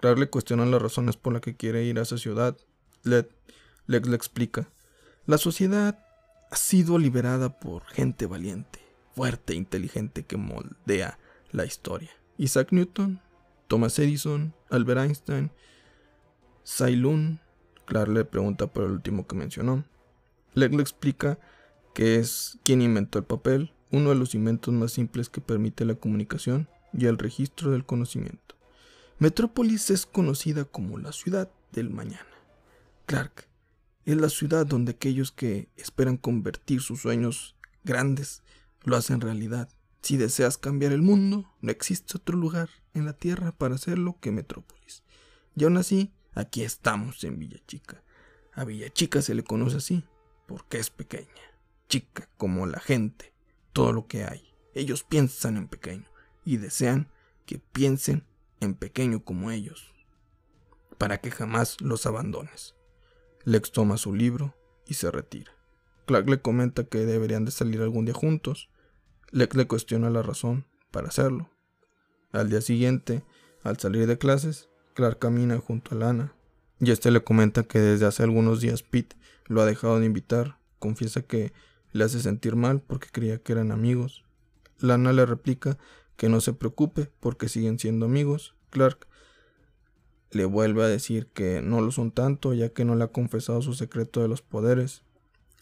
[0.00, 2.56] Clark le cuestiona las razones por las que quiere ir a esa ciudad.
[3.02, 3.28] Lex
[3.86, 4.70] le explica.
[5.26, 5.98] La sociedad
[6.50, 8.80] ha sido liberada por gente valiente
[9.14, 11.18] fuerte e inteligente que moldea
[11.50, 12.10] la historia.
[12.38, 13.20] Isaac Newton,
[13.68, 15.50] Thomas Edison, Albert Einstein,
[16.64, 17.40] Sailun.
[17.84, 19.84] Clark le pregunta por el último que mencionó.
[20.54, 21.38] Lex le explica
[21.94, 25.94] que es quien inventó el papel, uno de los inventos más simples que permite la
[25.94, 28.56] comunicación y el registro del conocimiento.
[29.18, 32.26] Metrópolis es conocida como la ciudad del mañana.
[33.06, 33.46] Clark
[34.04, 38.42] es la ciudad donde aquellos que esperan convertir sus sueños grandes
[38.82, 39.68] lo hacen realidad.
[40.02, 44.32] Si deseas cambiar el mundo, no existe otro lugar en la tierra para hacerlo que
[44.32, 45.04] Metrópolis.
[45.54, 48.02] Y aún así, aquí estamos en Villa Chica.
[48.54, 50.04] A Villa Chica se le conoce así,
[50.46, 51.28] porque es pequeña,
[51.88, 53.32] chica como la gente,
[53.72, 54.52] todo lo que hay.
[54.74, 56.11] Ellos piensan en pequeño
[56.44, 57.08] y desean
[57.46, 58.24] que piensen
[58.60, 59.92] en pequeño como ellos,
[60.98, 62.74] para que jamás los abandones.
[63.44, 64.54] Lex toma su libro
[64.86, 65.52] y se retira.
[66.06, 68.70] Clark le comenta que deberían de salir algún día juntos,
[69.30, 71.50] Lex le cuestiona la razón para hacerlo.
[72.32, 73.24] Al día siguiente,
[73.62, 76.34] al salir de clases, Clark camina junto a Lana,
[76.80, 80.58] y este le comenta que desde hace algunos días Pete lo ha dejado de invitar,
[80.78, 81.52] confiesa que
[81.92, 84.24] le hace sentir mal porque creía que eran amigos.
[84.78, 85.78] Lana le replica
[86.16, 88.54] que no se preocupe porque siguen siendo amigos.
[88.70, 89.06] Clark
[90.30, 93.60] le vuelve a decir que no lo son tanto ya que no le ha confesado
[93.62, 95.02] su secreto de los poderes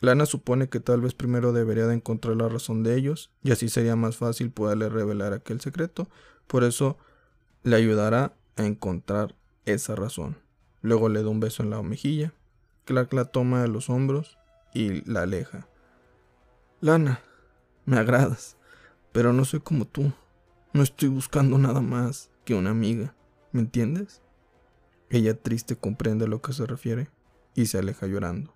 [0.01, 3.69] Lana supone que tal vez primero debería de encontrar la razón de ellos y así
[3.69, 6.09] sería más fácil poderle revelar aquel secreto.
[6.47, 6.97] Por eso
[7.63, 9.35] le ayudará a encontrar
[9.67, 10.39] esa razón.
[10.81, 12.33] Luego le da un beso en la mejilla.
[12.87, 14.39] Clark la toma de los hombros
[14.73, 15.69] y la aleja.
[16.81, 17.21] Lana,
[17.85, 18.57] me agradas,
[19.13, 20.15] pero no soy como tú.
[20.73, 23.17] No estoy buscando nada más que una amiga.
[23.51, 24.23] ¿Me entiendes?
[25.09, 27.09] Ella triste comprende a lo que se refiere
[27.57, 28.55] y se aleja llorando.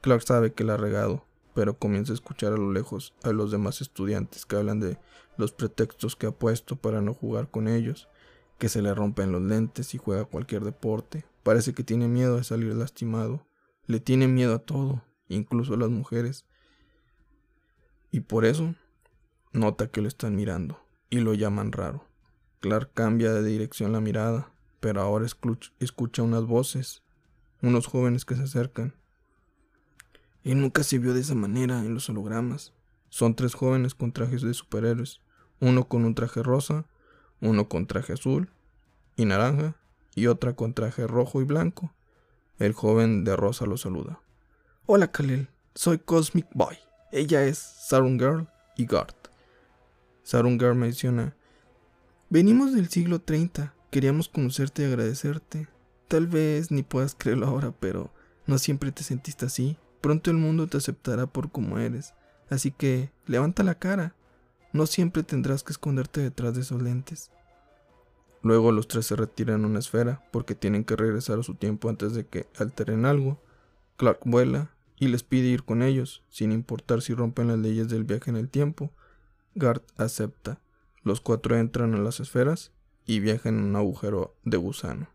[0.00, 3.50] Clark sabe que la ha regado, pero comienza a escuchar a lo lejos a los
[3.50, 4.96] demás estudiantes que hablan de
[5.36, 8.08] los pretextos que ha puesto para no jugar con ellos,
[8.56, 11.26] que se le rompen los lentes y juega cualquier deporte.
[11.42, 13.46] Parece que tiene miedo de salir lastimado.
[13.84, 16.46] Le tiene miedo a todo, incluso a las mujeres.
[18.10, 18.74] y por eso
[19.52, 22.06] nota que lo están mirando y lo llaman raro.
[22.60, 27.02] Clark cambia de dirección la mirada, pero ahora escucha unas voces,
[27.60, 28.94] unos jóvenes que se acercan.
[30.44, 32.72] Él nunca se vio de esa manera en los hologramas.
[33.10, 35.20] Son tres jóvenes con trajes de superhéroes,
[35.58, 36.86] uno con un traje rosa,
[37.40, 38.50] uno con traje azul
[39.16, 39.76] y naranja,
[40.14, 41.92] y otra con traje rojo y blanco.
[42.58, 44.20] El joven de rosa lo saluda.
[44.86, 46.76] Hola Khalil, soy Cosmic Boy.
[47.12, 49.19] Ella es Sarun Girl y Gart.
[50.22, 51.34] Sarun Girl menciona,
[52.28, 55.68] venimos del siglo 30, queríamos conocerte y agradecerte.
[56.08, 58.12] Tal vez ni puedas creerlo ahora, pero
[58.46, 59.76] no siempre te sentiste así.
[60.00, 62.14] Pronto el mundo te aceptará por como eres.
[62.48, 64.14] Así que levanta la cara.
[64.72, 67.30] No siempre tendrás que esconderte detrás de esos lentes.
[68.42, 71.88] Luego los tres se retiran a una esfera porque tienen que regresar a su tiempo
[71.88, 73.40] antes de que alteren algo.
[73.96, 78.04] Clark vuela y les pide ir con ellos, sin importar si rompen las leyes del
[78.04, 78.90] viaje en el tiempo.
[79.60, 80.60] Gart acepta.
[81.04, 82.72] Los cuatro entran a las esferas
[83.06, 85.08] y viajan en un agujero de gusano.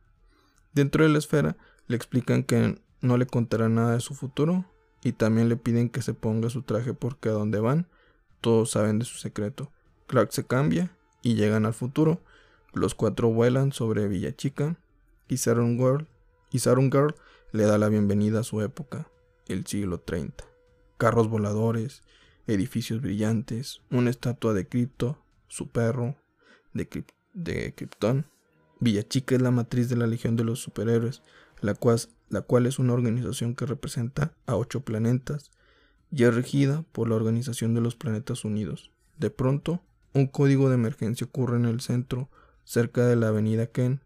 [0.73, 4.65] Dentro de la esfera le explican que no le contará nada de su futuro
[5.03, 7.87] y también le piden que se ponga su traje porque a donde van
[8.39, 9.71] todos saben de su secreto.
[10.07, 12.21] Clark se cambia y llegan al futuro
[12.75, 14.77] los cuatro vuelan sobre Villa Chica
[15.29, 16.07] y Saturn Girl,
[16.51, 17.15] y Girl
[17.53, 19.07] le da la bienvenida a su época,
[19.47, 20.43] el siglo 30.
[20.97, 22.03] Carros voladores,
[22.47, 26.15] edificios brillantes, una estatua de Crypto, su perro,
[26.73, 28.25] de, de Krypton.
[28.79, 31.23] Villa Chica es la matriz de la Legión de los Superhéroes,
[31.61, 35.51] la cual, la cual es una organización que representa a ocho planetas
[36.11, 38.91] y es regida por la Organización de los Planetas Unidos.
[39.17, 39.81] De pronto,
[40.13, 42.29] un código de emergencia ocurre en el centro
[42.63, 44.01] cerca de la avenida Kent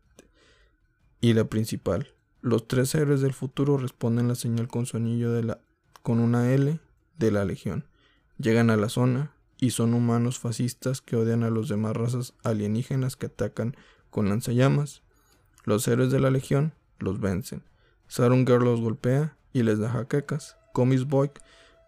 [1.21, 2.13] y la principal.
[2.41, 5.61] Los tres héroes del futuro responden la señal con su anillo de la,
[6.01, 6.79] con una L
[7.17, 7.88] de la Legión.
[8.39, 13.17] Llegan a la zona y son humanos fascistas que odian a los demás razas alienígenas
[13.17, 13.75] que atacan
[14.09, 15.03] con lanzallamas.
[15.65, 17.63] Los héroes de la Legión los vencen.
[18.07, 20.55] Girl los golpea y les da jaquecas.
[20.71, 21.31] Comis Boy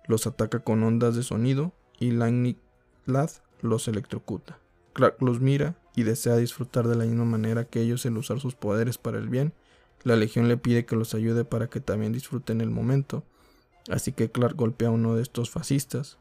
[0.07, 2.57] los ataca con ondas de sonido y Lightning
[3.05, 3.29] Lad
[3.61, 4.59] los electrocuta.
[4.93, 8.55] Clark los mira y desea disfrutar de la misma manera que ellos el usar sus
[8.55, 9.53] poderes para el bien.
[10.03, 13.23] La Legión le pide que los ayude para que también disfruten el momento.
[13.89, 16.17] Así que Clark golpea a uno de estos fascistas.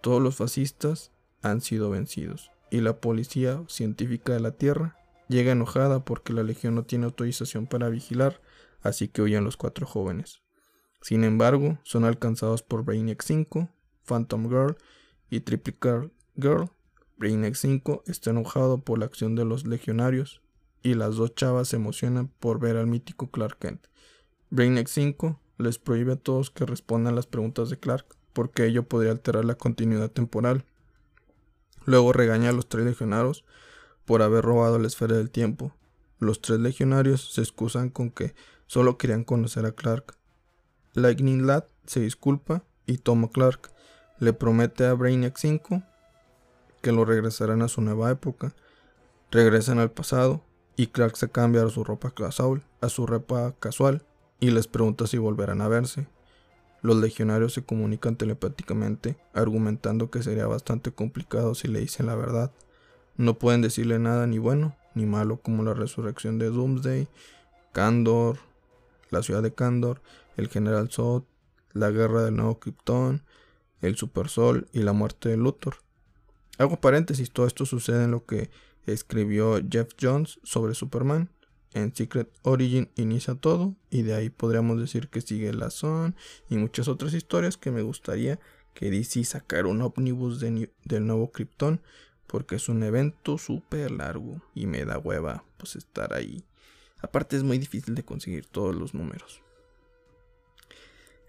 [0.00, 4.96] Todos los fascistas han sido vencidos y la policía científica de la Tierra
[5.28, 8.40] llega enojada porque la Legión no tiene autorización para vigilar,
[8.82, 10.40] así que huyen los cuatro jóvenes.
[11.00, 13.68] Sin embargo, son alcanzados por Brainiac 5,
[14.04, 14.76] Phantom Girl
[15.30, 16.70] y Triple Girl,
[17.18, 20.40] Brainiac 5 está enojado por la acción de los legionarios
[20.84, 23.86] y las dos chavas se emocionan por ver al mítico Clark Kent.
[24.50, 28.06] Brainiac 5 les prohíbe a todos que respondan las preguntas de Clark
[28.38, 30.64] porque ello podría alterar la continuidad temporal.
[31.86, 33.44] Luego regaña a los tres legionarios
[34.04, 35.74] por haber robado la esfera del tiempo.
[36.20, 38.36] Los tres legionarios se excusan con que
[38.68, 40.14] solo querían conocer a Clark.
[40.94, 43.72] Lightning Lad se disculpa y toma Clark.
[44.20, 45.82] Le promete a Brainiac 5
[46.80, 48.54] que lo regresarán a su nueva época.
[49.32, 50.44] Regresan al pasado
[50.76, 54.04] y Clark se cambia a su ropa casual, a su ropa casual
[54.38, 56.06] y les pregunta si volverán a verse.
[56.82, 62.52] Los legionarios se comunican telepáticamente, argumentando que sería bastante complicado si le dicen la verdad.
[63.16, 67.08] No pueden decirle nada ni bueno ni malo como la resurrección de Doomsday,
[67.72, 68.38] Kandor,
[69.10, 70.00] la ciudad de Kandor,
[70.36, 71.22] el general Zod,
[71.72, 73.22] la guerra del nuevo Krypton,
[73.80, 75.76] el Supersol y la muerte de Luthor.
[76.58, 78.50] Hago paréntesis, todo esto sucede en lo que
[78.86, 81.30] escribió Jeff Jones sobre Superman.
[81.74, 86.16] En Secret Origin inicia todo y de ahí podríamos decir que sigue la Son
[86.48, 88.38] y muchas otras historias que me gustaría
[88.74, 91.80] que DC sacara un ómnibus del nuevo Krypton
[92.26, 96.44] porque es un evento súper largo y me da hueva pues estar ahí.
[97.00, 99.42] Aparte es muy difícil de conseguir todos los números.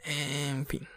[0.06, 0.88] En fin.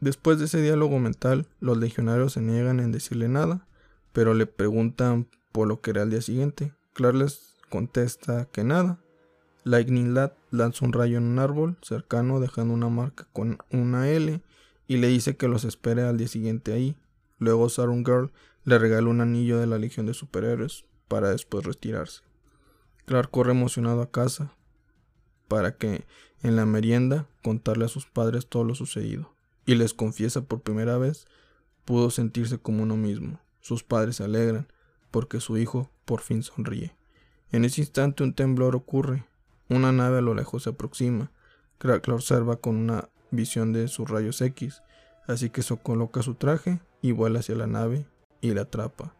[0.00, 3.66] Después de ese diálogo mental, los legionarios se niegan en decirle nada,
[4.12, 6.72] pero le preguntan por lo que era el día siguiente.
[6.92, 9.00] Clark les contesta que nada.
[9.64, 14.42] Lightning Lad lanza un rayo en un árbol cercano dejando una marca con una L
[14.86, 16.98] y le dice que los espere al día siguiente ahí.
[17.38, 18.30] Luego Sarun Girl
[18.64, 22.20] le regala un anillo de la Legión de Superhéroes para después retirarse.
[23.06, 24.52] Clark corre emocionado a casa
[25.48, 26.04] para que
[26.42, 30.98] en la merienda contarle a sus padres todo lo sucedido y les confiesa por primera
[30.98, 31.26] vez,
[31.86, 33.40] pudo sentirse como uno mismo.
[33.62, 34.68] Sus padres se alegran
[35.10, 36.94] porque su hijo por fin sonríe.
[37.52, 39.26] En ese instante un temblor ocurre.
[39.68, 41.30] Una nave a lo lejos se aproxima.
[41.78, 44.82] Crack la observa con una visión de sus rayos X.
[45.28, 48.06] así que se coloca su traje y vuela hacia la nave
[48.40, 49.14] y la atrapa.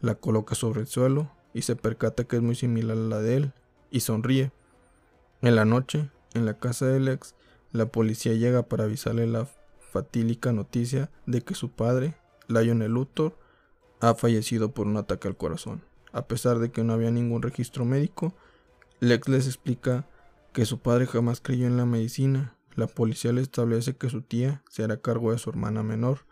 [0.00, 3.36] La coloca sobre el suelo y se percata que es muy similar a la de
[3.36, 3.52] él
[3.90, 4.52] y sonríe.
[5.42, 7.34] En la noche, en la casa del ex,
[7.72, 9.46] la policía llega para avisarle la
[9.80, 12.14] fatídica noticia de que su padre,
[12.48, 13.36] Lionel Luthor,
[14.00, 15.82] ha fallecido por un ataque al corazón.
[16.12, 18.34] A pesar de que no había ningún registro médico,
[19.00, 20.06] Lex les explica
[20.52, 22.54] que su padre jamás creyó en la medicina.
[22.74, 26.26] La policía le establece que su tía se hará cargo de su hermana menor.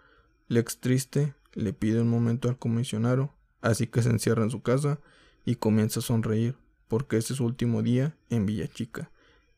[0.49, 5.01] Lex triste le pide un momento al comisionado, así que se encierra en su casa
[5.45, 6.57] y comienza a sonreír,
[6.89, 9.11] porque ese es su último día en Villa Chica,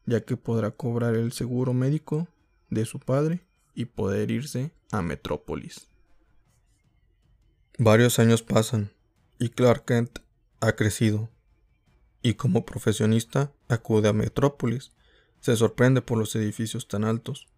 [0.07, 2.29] ya que podrá cobrar el seguro médico
[2.71, 5.89] de su padre y poder irse a Metrópolis.
[7.79, 8.91] Varios años pasan
[9.43, 10.21] y Clark Kent
[10.61, 11.29] ha crecido
[12.23, 14.93] y como profesionista acude a Metrópolis.
[15.41, 17.49] Se sorprende por los edificios tan altos.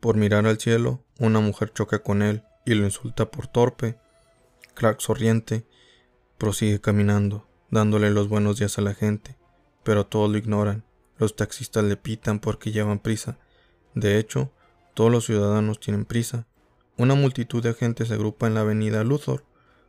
[0.00, 3.98] Por mirar al cielo, una mujer choca con él y lo insulta por torpe.
[4.74, 5.66] Clark sonriente
[6.36, 9.38] prosigue caminando, dándole los buenos días a la gente,
[9.84, 10.84] pero todos lo ignoran.
[11.16, 13.38] Los taxistas le pitan porque llevan prisa.
[13.94, 14.52] De hecho,
[14.92, 16.46] todos los ciudadanos tienen prisa.
[16.98, 19.46] Una multitud de gente se agrupa en la avenida Luthor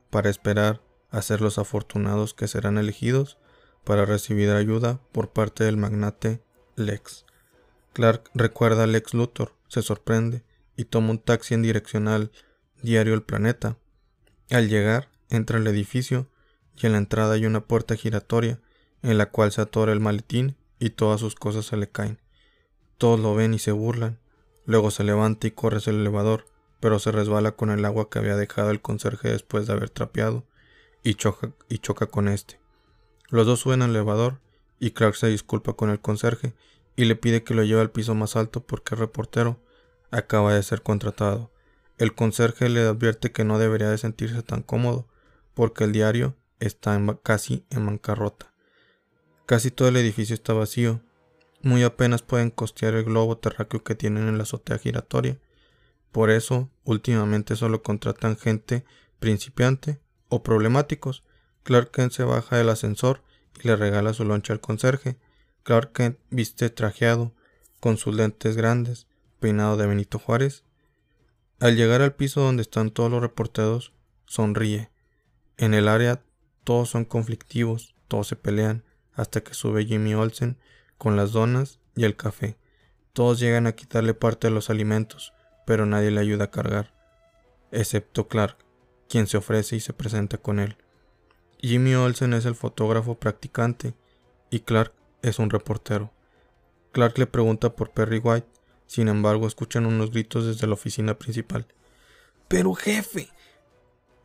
[0.10, 0.80] para esperar
[1.12, 3.38] a ser los afortunados que serán elegidos
[3.84, 6.42] para recibir ayuda por parte del magnate
[6.76, 7.26] Lex.
[7.94, 10.44] Clark recuerda a Lex Luthor, se sorprende
[10.76, 12.32] y toma un taxi en dirección al
[12.82, 13.78] diario El Planeta.
[14.50, 16.28] Al llegar, entra al edificio
[16.78, 18.60] y en la entrada hay una puerta giratoria
[19.02, 22.20] en la cual se atora el maletín y todas sus cosas se le caen.
[22.98, 24.20] Todos lo ven y se burlan.
[24.66, 26.46] Luego se levanta y corre hacia el elevador,
[26.80, 30.46] pero se resbala con el agua que había dejado el conserje después de haber trapeado
[31.04, 32.60] y choca, y choca con este.
[33.30, 34.40] Los dos suben al elevador
[34.80, 36.54] y Clark se disculpa con el conserje
[36.96, 39.60] y le pide que lo lleve al piso más alto porque el reportero
[40.12, 41.52] acaba de ser contratado.
[41.98, 45.08] El conserje le advierte que no debería de sentirse tan cómodo
[45.54, 48.54] porque el diario está casi en bancarrota.
[49.46, 51.02] Casi todo el edificio está vacío.
[51.62, 55.38] Muy apenas pueden costear el globo terráqueo que tienen en la azotea giratoria.
[56.12, 58.86] Por eso, últimamente solo contratan gente
[59.20, 60.00] principiante
[60.30, 61.24] o problemáticos.
[61.64, 63.22] Clark Kent se baja del ascensor
[63.62, 65.18] y le regala su loncha al conserje.
[65.64, 67.34] Clark viste trajeado,
[67.80, 69.08] con sus lentes grandes,
[69.40, 70.64] peinado de Benito Juárez.
[71.60, 73.94] Al llegar al piso donde están todos los reporteros,
[74.26, 74.90] sonríe.
[75.58, 76.22] En el área
[76.64, 80.58] todos son conflictivos, todos se pelean, hasta que sube Jimmy Olsen
[80.98, 82.58] con las donas y el café.
[83.14, 85.34] Todos llegan a quitarle parte de los alimentos,
[85.66, 86.94] pero nadie le ayuda a cargar,
[87.72, 88.58] excepto Clark,
[89.10, 90.78] quien se ofrece y se presenta con él.
[91.60, 93.94] Jimmy Olsen es el fotógrafo practicante
[94.50, 96.14] y Clark es un reportero.
[96.94, 98.48] Clark le pregunta por Perry White,
[98.88, 101.68] sin embargo escuchan unos gritos desde la oficina principal.
[102.48, 103.30] Pero jefe,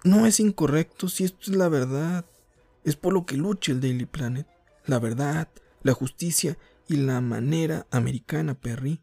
[0.04, 2.24] no es incorrecto si esto es la verdad.
[2.84, 4.46] Es por lo que lucha el Daily Planet.
[4.86, 5.48] La verdad,
[5.82, 9.02] la justicia y la manera americana, Perry.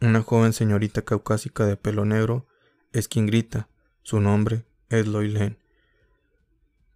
[0.00, 2.46] Una joven señorita caucásica de pelo negro
[2.92, 3.68] es quien grita.
[4.02, 5.56] Su nombre es Loy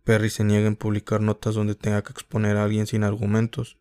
[0.05, 3.79] Perry se niega en publicar notas donde tenga que exponer a alguien sin argumentos.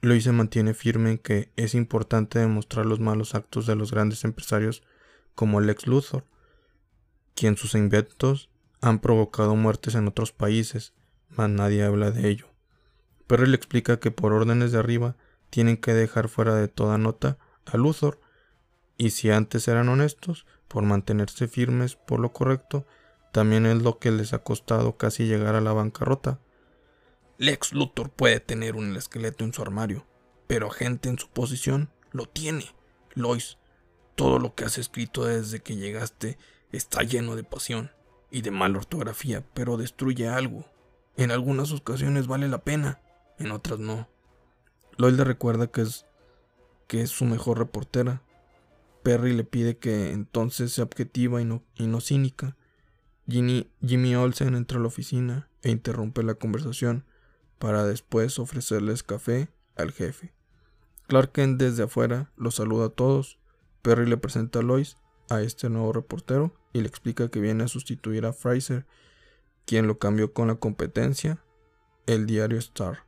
[0.00, 4.24] Loy se mantiene firme en que es importante demostrar los malos actos de los grandes
[4.24, 4.82] empresarios
[5.34, 6.24] como Lex Luthor,
[7.34, 10.94] quien sus inventos han provocado muertes en otros países,
[11.30, 12.46] mas nadie habla de ello.
[13.26, 15.16] Perry le explica que por órdenes de arriba
[15.50, 18.20] tienen que dejar fuera de toda nota a Luthor,
[18.96, 22.86] y si antes eran honestos por mantenerse firmes por lo correcto,
[23.36, 26.40] también es lo que les ha costado casi llegar a la bancarrota.
[27.36, 30.06] Lex Luthor puede tener un esqueleto en su armario,
[30.46, 32.64] pero gente en su posición lo tiene.
[33.12, 33.58] Lois,
[34.14, 36.38] todo lo que has escrito desde que llegaste
[36.72, 37.90] está lleno de pasión
[38.30, 40.64] y de mala ortografía, pero destruye algo.
[41.18, 43.02] En algunas ocasiones vale la pena,
[43.38, 44.08] en otras no.
[44.96, 46.06] Lois le recuerda que es
[46.86, 48.22] que es su mejor reportera.
[49.02, 52.56] Perry le pide que entonces sea objetiva y no, y no cínica
[53.28, 57.04] Jimmy Olsen entra a la oficina e interrumpe la conversación
[57.58, 60.32] para después ofrecerles café al jefe.
[61.08, 63.38] Clark Kent desde afuera los saluda a todos.
[63.82, 64.96] Perry le presenta a Lois
[65.28, 68.86] a este nuevo reportero y le explica que viene a sustituir a Fraser,
[69.64, 71.42] quien lo cambió con la competencia,
[72.06, 73.04] el diario Star.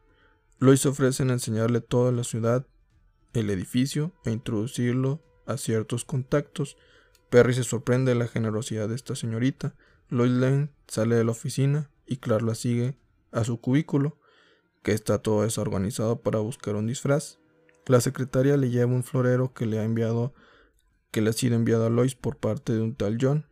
[0.58, 2.66] Lois ofrece enseñarle toda la ciudad,
[3.32, 6.76] el edificio e introducirlo a ciertos contactos.
[7.30, 9.76] Perry se sorprende de la generosidad de esta señorita,
[10.10, 12.96] Lois Lane sale de la oficina y Clark la sigue
[13.30, 14.18] a su cubículo,
[14.82, 17.38] que está todo desorganizado para buscar un disfraz.
[17.86, 20.34] La secretaria le lleva un florero que le ha enviado
[21.10, 23.46] que le ha sido enviado a Lois por parte de un tal John.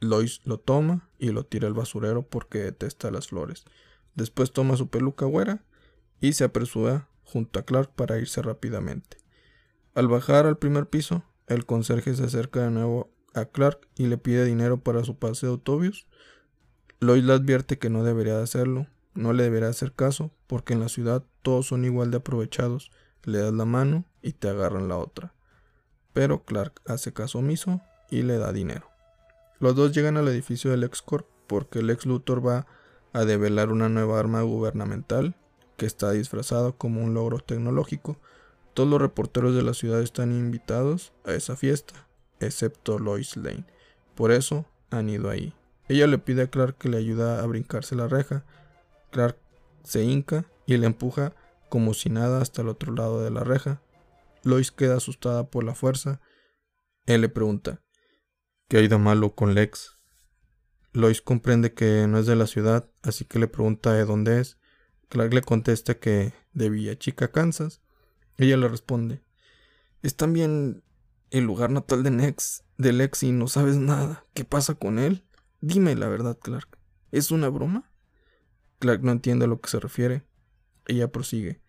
[0.00, 3.64] Lois lo toma y lo tira al basurero porque detesta las flores.
[4.14, 5.64] Después toma su peluca güera
[6.20, 9.18] y se apresura junto a Clark para irse rápidamente.
[9.94, 14.18] Al bajar al primer piso, el conserje se acerca de nuevo a Clark y le
[14.18, 16.06] pide dinero para su pase de autobús.
[17.00, 20.88] Lois le advierte que no debería hacerlo, no le deberá hacer caso, porque en la
[20.88, 22.90] ciudad todos son igual de aprovechados,
[23.24, 25.34] le das la mano y te agarran la otra.
[26.12, 27.80] Pero Clark hace caso omiso
[28.10, 28.88] y le da dinero.
[29.58, 32.66] Los dos llegan al edificio del ExCorp porque el ex Luthor va
[33.12, 35.36] a develar una nueva arma gubernamental
[35.76, 38.18] que está disfrazado como un logro tecnológico.
[38.74, 42.08] Todos los reporteros de la ciudad están invitados a esa fiesta,
[42.46, 43.64] excepto Lois Lane.
[44.14, 45.52] Por eso han ido ahí.
[45.88, 48.44] Ella le pide a Clark que le ayude a brincarse la reja.
[49.10, 49.38] Clark
[49.82, 51.34] se hinca y le empuja
[51.68, 53.82] como si nada hasta el otro lado de la reja.
[54.42, 56.20] Lois queda asustada por la fuerza.
[57.06, 57.82] Él le pregunta,
[58.68, 59.98] ¿qué ha ido malo con Lex?
[60.92, 64.58] Lois comprende que no es de la ciudad, así que le pregunta de dónde es.
[65.08, 67.82] Clark le contesta que de Villa Chica, Kansas.
[68.36, 69.22] Ella le responde,
[70.02, 70.82] es también
[71.34, 74.24] el lugar natal de Nex, de Lex y no sabes nada.
[74.34, 75.24] ¿Qué pasa con él?
[75.60, 76.78] Dime la verdad, Clark.
[77.10, 77.90] ¿Es una broma?
[78.78, 80.24] Clark no entiende a lo que se refiere.
[80.86, 81.60] Ella prosigue.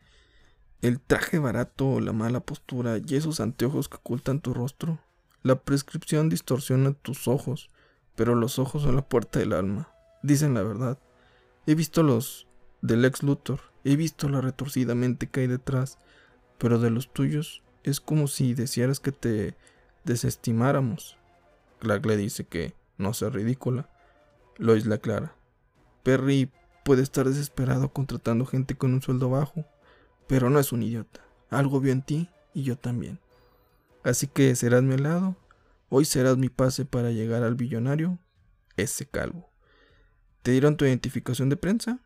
[0.83, 4.99] El traje barato, la mala postura y esos anteojos que ocultan tu rostro.
[5.41, 7.71] La prescripción distorsiona tus ojos,
[8.15, 9.89] pero los ojos son la puerta del alma.
[10.21, 10.99] Dicen la verdad.
[11.65, 12.47] He visto los
[12.83, 15.97] del ex Luthor, he visto la retorcida mente que hay detrás,
[16.59, 19.55] pero de los tuyos es como si desearas que te
[20.05, 21.17] desestimáramos.
[21.79, 23.89] Clark le dice que no sea ridícula.
[24.57, 25.35] Lois le aclara.
[26.01, 26.51] Perry
[26.83, 29.65] puede estar desesperado contratando gente con un sueldo bajo,
[30.27, 31.21] pero no es un idiota.
[31.51, 33.19] Algo vio en ti y yo también.
[34.03, 35.35] Así que serás mi lado.
[35.89, 38.17] Hoy serás mi pase para llegar al billonario,
[38.77, 39.51] ese calvo.
[40.41, 41.99] ¿Te dieron tu identificación de prensa?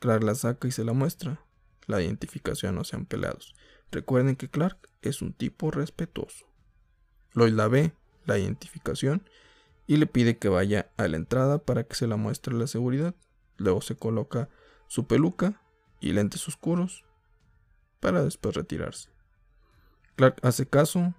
[0.00, 1.40] Clark la saca y se la muestra.
[1.86, 3.54] La identificación no sean pelados.
[3.90, 6.46] Recuerden que Clark es un tipo respetuoso.
[7.32, 7.92] Lois la ve,
[8.26, 9.28] la identificación,
[9.86, 13.14] y le pide que vaya a la entrada para que se la muestre la seguridad.
[13.56, 14.48] Luego se coloca
[14.88, 15.60] su peluca
[16.00, 17.04] y lentes oscuros
[18.00, 19.10] para después retirarse.
[20.16, 21.14] Clark hace caso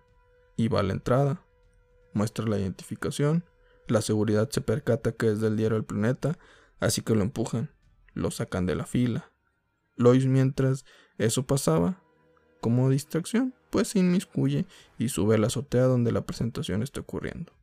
[0.58, 1.42] y va a la entrada,
[2.14, 3.44] muestra la identificación,
[3.88, 6.38] la seguridad se percata que es del diario El Planeta,
[6.80, 7.76] así que lo empujan
[8.16, 9.32] lo sacan de la fila.
[9.96, 10.86] Lois, mientras
[11.20, 12.02] eso pasaba,
[12.66, 14.66] como distracción, pues se inmiscuye
[14.98, 17.54] y sube a la azotea donde la presentación está ocurriendo.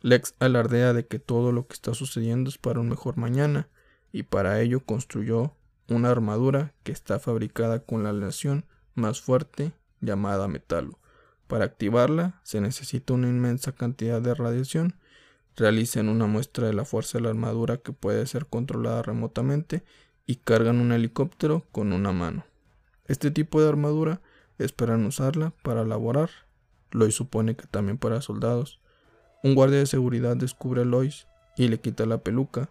[0.00, 3.66] Lex alardea de que todo lo que está sucediendo es para un mejor mañana,
[4.12, 5.56] y para ello construyó
[5.88, 8.64] una armadura que está fabricada con la aleación
[8.94, 11.00] más fuerte llamada metalo.
[11.48, 14.94] Para activarla se necesita una inmensa cantidad de radiación
[15.56, 19.82] realizan una muestra de la fuerza de la armadura que puede ser controlada remotamente
[20.26, 22.44] y cargan un helicóptero con una mano.
[23.06, 24.20] Este tipo de armadura
[24.58, 26.30] esperan usarla para laborar.
[26.90, 28.80] Lois supone que también para soldados.
[29.42, 32.70] Un guardia de seguridad descubre a Lois y le quita la peluca.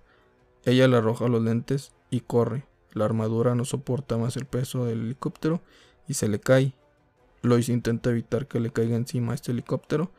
[0.65, 2.65] Ella le arroja los lentes y corre.
[2.93, 5.61] La armadura no soporta más el peso del helicóptero
[6.07, 6.73] y se le cae.
[7.41, 10.11] Lois intenta evitar que le caiga encima este helicóptero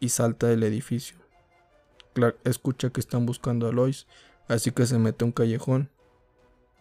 [0.00, 1.16] y salta del edificio.
[2.14, 4.06] Clark escucha que están buscando a Lois,
[4.48, 5.90] así que se mete a un callejón.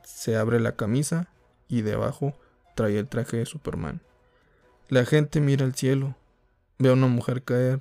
[0.04, 1.30] Se abre la camisa
[1.68, 2.34] y debajo
[2.76, 4.02] trae el traje de Superman.
[4.92, 6.18] La gente mira al cielo,
[6.78, 7.80] ve a una mujer caer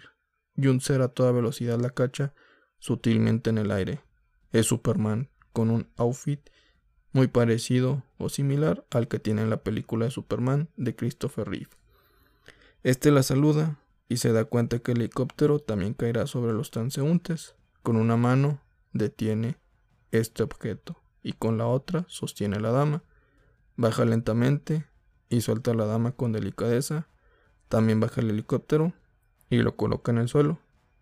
[0.55, 2.35] y un ser a toda velocidad la cacha
[2.79, 4.05] sutilmente en el aire.
[4.53, 6.39] Es Superman, con un outfit
[7.11, 11.71] muy parecido o similar al que tiene en la película de Superman de Christopher Reeve.
[12.85, 17.57] Este la saluda y se da cuenta que el helicóptero también caerá sobre los transeúntes.
[17.83, 18.61] Con una mano
[18.93, 19.57] detiene
[20.13, 23.03] este objeto y con la otra sostiene a la dama.
[23.75, 24.87] Baja lentamente
[25.31, 27.07] y suelta a la dama con delicadeza.
[27.69, 28.93] También baja el helicóptero
[29.49, 30.59] y lo coloca en el suelo.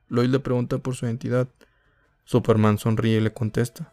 [0.09, 1.49] Lois le pregunta por su identidad.
[2.24, 3.93] Superman sonríe y le contesta.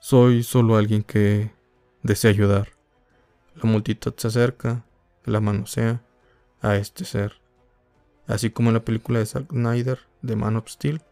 [0.00, 1.50] Soy solo alguien que
[2.02, 2.68] desea ayudar.
[3.54, 4.84] La multitud se acerca,
[5.24, 6.02] la manosea
[6.60, 7.44] a este ser
[8.26, 11.02] así como en la película de Zack Snyder de Man of Steel.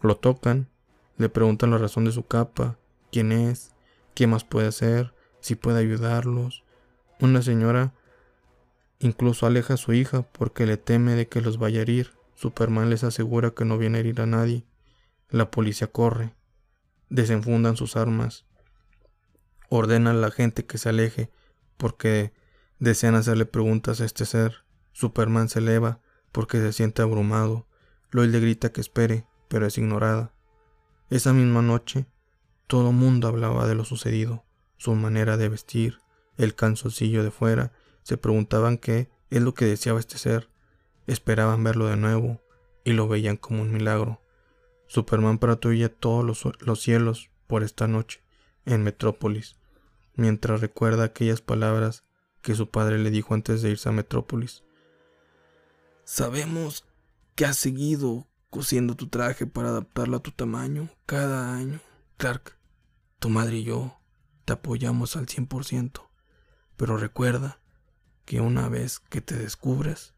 [0.00, 0.68] Lo tocan,
[1.16, 2.76] le preguntan la razón de su capa,
[3.10, 3.72] quién es,
[4.14, 6.63] qué más puede hacer, si puede ayudarlos.
[7.20, 7.92] Una señora
[8.98, 12.12] incluso aleja a su hija porque le teme de que los vaya a herir.
[12.34, 14.64] Superman les asegura que no viene a herir a nadie.
[15.30, 16.34] La policía corre,
[17.08, 18.44] desenfundan sus armas,
[19.68, 21.30] ordenan a la gente que se aleje
[21.76, 22.32] porque
[22.78, 24.64] desean hacerle preguntas a este ser.
[24.92, 26.00] Superman se eleva,
[26.32, 27.66] porque se siente abrumado.
[28.10, 30.32] Lois le grita que espere, pero es ignorada.
[31.10, 32.06] Esa misma noche,
[32.66, 34.44] todo mundo hablaba de lo sucedido,
[34.76, 35.98] su manera de vestir,
[36.36, 37.72] el canzoncillo de fuera,
[38.02, 40.48] se preguntaban qué es lo que deseaba este ser,
[41.06, 42.40] esperaban verlo de nuevo
[42.84, 44.20] y lo veían como un milagro.
[44.86, 48.22] Superman patrulla todos los, los cielos por esta noche
[48.64, 49.56] en Metrópolis,
[50.14, 52.04] mientras recuerda aquellas palabras
[52.42, 54.62] que su padre le dijo antes de irse a Metrópolis.
[56.04, 56.84] Sabemos
[57.34, 61.80] que has seguido cosiendo tu traje para adaptarlo a tu tamaño cada año.
[62.18, 62.56] Clark,
[63.18, 63.98] tu madre y yo
[64.44, 66.02] te apoyamos al 100%,
[66.76, 67.60] pero recuerda
[68.24, 70.14] que una vez que te descubres,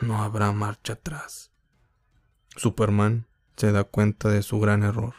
[0.00, 1.50] no habrá marcha atrás.
[2.56, 3.26] Superman
[3.56, 5.14] se da cuenta de su gran error.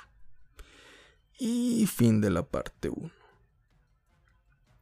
[1.37, 3.11] Y fin de la parte 1.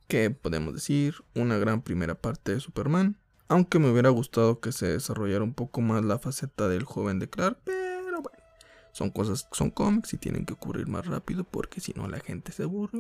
[0.08, 1.16] ¿Qué podemos decir?
[1.36, 3.20] Una gran primera parte de Superman.
[3.50, 7.30] Aunque me hubiera gustado que se desarrollara un poco más la faceta del joven de
[7.30, 8.44] Clark, pero bueno,
[8.92, 12.52] son cosas, son cómics y tienen que ocurrir más rápido porque si no la gente
[12.52, 13.00] se aburre.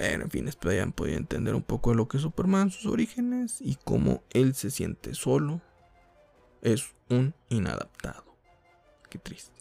[0.00, 2.86] Pero en fin, espero hayan podido entender un poco de lo que es Superman, sus
[2.86, 5.60] orígenes y cómo él se siente solo.
[6.62, 8.34] Es un inadaptado.
[9.10, 9.52] Qué triste.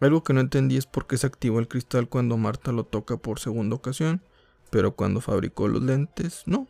[0.00, 3.16] Algo que no entendí es por qué se activó el cristal cuando Marta lo toca
[3.16, 4.22] por segunda ocasión,
[4.70, 6.68] pero cuando fabricó los lentes, no.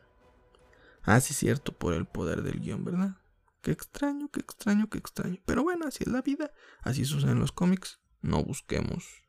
[1.03, 3.17] Ah, sí, cierto, por el poder del guion, ¿verdad?
[3.61, 5.41] Qué extraño, qué extraño, qué extraño.
[5.47, 6.53] Pero bueno, así es la vida,
[6.83, 7.99] así sucede en los cómics.
[8.21, 9.25] No busquemos,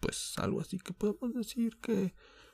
[0.00, 2.12] pues, algo así que podemos decir que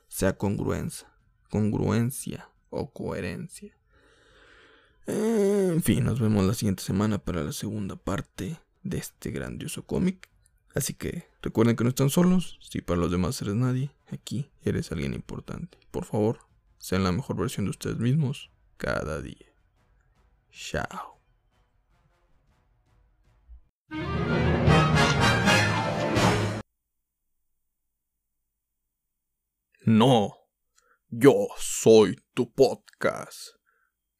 [0.09, 1.07] sea congruencia,
[1.49, 3.73] congruencia o coherencia.
[5.07, 10.29] En fin, nos vemos la siguiente semana para la segunda parte de este grandioso cómic.
[10.75, 14.91] Así que recuerden que no están solos, si para los demás eres nadie, aquí eres
[14.91, 15.79] alguien importante.
[15.89, 16.39] Por favor,
[16.77, 19.47] sean la mejor versión de ustedes mismos cada día.
[20.51, 21.19] Chao.
[29.85, 30.35] No,
[31.09, 33.55] yo soy tu podcast.